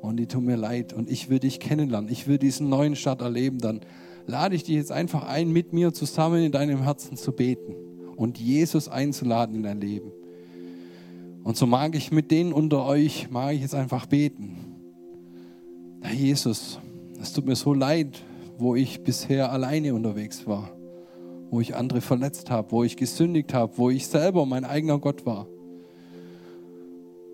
und 0.00 0.16
die 0.16 0.26
tun 0.26 0.44
mir 0.44 0.56
leid 0.56 0.92
und 0.92 1.08
ich 1.08 1.30
will 1.30 1.38
dich 1.38 1.60
kennenlernen, 1.60 2.10
ich 2.10 2.26
will 2.26 2.38
diesen 2.38 2.68
neuen 2.68 2.96
Start 2.96 3.20
erleben, 3.20 3.58
dann 3.58 3.80
lade 4.26 4.56
ich 4.56 4.64
dich 4.64 4.74
jetzt 4.74 4.90
einfach 4.90 5.22
ein, 5.22 5.52
mit 5.52 5.72
mir 5.72 5.92
zusammen 5.92 6.42
in 6.42 6.50
deinem 6.50 6.82
Herzen 6.82 7.16
zu 7.16 7.30
beten 7.30 7.76
und 8.16 8.38
Jesus 8.38 8.88
einzuladen 8.88 9.54
in 9.54 9.62
dein 9.62 9.80
Leben. 9.80 10.10
Und 11.44 11.58
so 11.58 11.66
mag 11.66 11.94
ich 11.94 12.10
mit 12.10 12.30
denen 12.30 12.52
unter 12.52 12.84
euch, 12.86 13.30
mag 13.30 13.54
ich 13.54 13.60
jetzt 13.60 13.74
einfach 13.74 14.06
beten. 14.06 14.63
Herr 16.04 16.12
Jesus, 16.12 16.78
es 17.18 17.32
tut 17.32 17.46
mir 17.46 17.56
so 17.56 17.72
leid, 17.72 18.22
wo 18.58 18.74
ich 18.74 19.02
bisher 19.02 19.50
alleine 19.50 19.94
unterwegs 19.94 20.46
war, 20.46 20.70
wo 21.48 21.62
ich 21.62 21.74
andere 21.74 22.02
verletzt 22.02 22.50
habe, 22.50 22.72
wo 22.72 22.84
ich 22.84 22.98
gesündigt 22.98 23.54
habe, 23.54 23.78
wo 23.78 23.88
ich 23.88 24.06
selber 24.06 24.44
mein 24.44 24.66
eigener 24.66 24.98
Gott 24.98 25.24
war. 25.24 25.46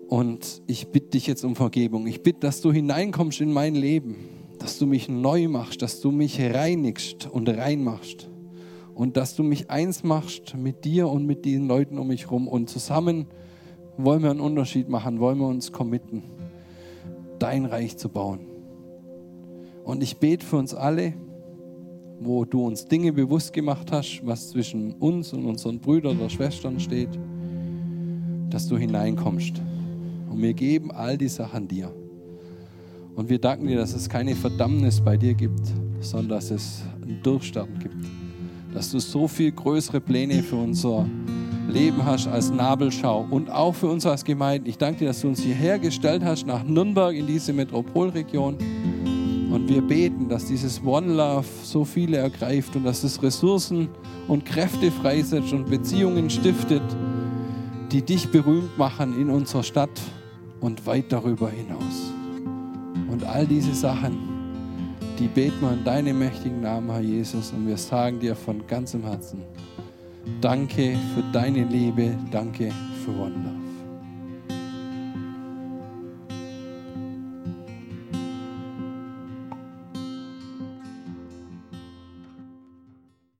Und 0.07 0.61
ich 0.67 0.87
bitte 0.87 1.09
dich 1.09 1.27
jetzt 1.27 1.43
um 1.43 1.57
Vergebung. 1.57 2.07
Ich 2.07 2.23
bitte, 2.23 2.39
dass 2.39 2.61
du 2.61 2.71
hineinkommst 2.71 3.41
in 3.41 3.51
mein 3.51 3.75
Leben, 3.75 4.15
dass 4.57 4.79
du 4.79 4.87
mich 4.87 5.09
neu 5.09 5.49
machst, 5.49 5.81
dass 5.81 5.99
du 5.99 6.11
mich 6.11 6.39
reinigst 6.39 7.27
und 7.27 7.49
reinmachst 7.49 8.29
und 8.95 9.17
dass 9.17 9.35
du 9.35 9.43
mich 9.43 9.69
eins 9.69 10.03
machst 10.03 10.55
mit 10.55 10.85
dir 10.85 11.09
und 11.09 11.25
mit 11.25 11.43
den 11.43 11.67
Leuten 11.67 11.99
um 11.99 12.07
mich 12.07 12.23
herum 12.23 12.47
und 12.47 12.69
zusammen 12.69 13.27
wollen 13.97 14.23
wir 14.23 14.31
einen 14.31 14.39
Unterschied 14.39 14.87
machen, 14.87 15.19
wollen 15.19 15.39
wir 15.39 15.47
uns 15.47 15.73
committen, 15.73 16.23
dein 17.37 17.65
Reich 17.65 17.97
zu 17.97 18.07
bauen. 18.07 18.50
Und 19.83 20.03
ich 20.03 20.17
bete 20.17 20.45
für 20.45 20.57
uns 20.57 20.73
alle, 20.73 21.13
wo 22.19 22.45
du 22.45 22.65
uns 22.65 22.85
Dinge 22.85 23.11
bewusst 23.13 23.51
gemacht 23.51 23.91
hast, 23.91 24.21
was 24.23 24.49
zwischen 24.49 24.93
uns 24.93 25.33
und 25.33 25.45
unseren 25.45 25.79
Brüdern 25.79 26.19
oder 26.19 26.29
Schwestern 26.29 26.79
steht, 26.79 27.09
dass 28.49 28.67
du 28.67 28.77
hineinkommst. 28.77 29.61
Und 30.29 30.41
wir 30.41 30.53
geben 30.53 30.91
all 30.91 31.17
die 31.17 31.27
Sachen 31.27 31.67
dir. 31.67 31.91
Und 33.15 33.29
wir 33.29 33.39
danken 33.39 33.67
dir, 33.67 33.77
dass 33.77 33.93
es 33.93 34.07
keine 34.07 34.35
Verdammnis 34.35 35.01
bei 35.01 35.17
dir 35.17 35.33
gibt, 35.33 35.67
sondern 35.99 36.29
dass 36.29 36.51
es 36.51 36.83
einen 37.01 37.21
Durchstarten 37.23 37.79
gibt. 37.79 38.05
Dass 38.73 38.91
du 38.91 38.99
so 38.99 39.27
viel 39.27 39.51
größere 39.51 39.99
Pläne 39.99 40.43
für 40.43 40.55
unser 40.55 41.05
Leben 41.67 42.05
hast 42.05 42.27
als 42.27 42.51
Nabelschau 42.51 43.25
und 43.29 43.49
auch 43.49 43.73
für 43.75 43.87
uns 43.87 44.05
als 44.05 44.23
Gemeinde. 44.23 44.69
Ich 44.69 44.77
danke 44.77 44.99
dir, 44.99 45.07
dass 45.07 45.21
du 45.21 45.27
uns 45.27 45.41
hierher 45.41 45.79
gestellt 45.79 46.23
hast 46.23 46.45
nach 46.45 46.63
Nürnberg 46.63 47.15
in 47.15 47.27
diese 47.27 47.53
Metropolregion. 47.53 48.57
Und 49.51 49.67
wir 49.67 49.81
beten, 49.81 50.29
dass 50.29 50.45
dieses 50.45 50.81
One 50.83 51.13
Love 51.13 51.45
so 51.63 51.83
viele 51.83 52.17
ergreift 52.17 52.75
und 52.75 52.85
dass 52.85 53.03
es 53.03 53.21
Ressourcen 53.21 53.89
und 54.27 54.45
Kräfte 54.45 54.89
freisetzt 54.91 55.51
und 55.51 55.69
Beziehungen 55.69 56.29
stiftet, 56.29 56.83
die 57.91 58.01
dich 58.01 58.29
berühmt 58.29 58.77
machen 58.77 59.19
in 59.19 59.29
unserer 59.29 59.63
Stadt 59.63 60.01
und 60.61 60.85
weit 60.85 61.11
darüber 61.11 61.49
hinaus. 61.49 62.13
Und 63.09 63.25
all 63.25 63.45
diese 63.45 63.73
Sachen, 63.75 64.17
die 65.19 65.27
beten 65.27 65.59
wir 65.59 65.73
in 65.73 65.83
deinem 65.83 66.19
mächtigen 66.19 66.61
Namen, 66.61 66.89
Herr 66.89 67.01
Jesus, 67.01 67.51
und 67.51 67.67
wir 67.67 67.77
sagen 67.77 68.19
dir 68.19 68.35
von 68.35 68.65
ganzem 68.67 69.03
Herzen, 69.03 69.43
Danke 70.39 70.97
für 71.13 71.23
deine 71.33 71.63
Liebe, 71.65 72.15
danke 72.31 72.71
für 73.03 73.17
Wunder. 73.17 73.60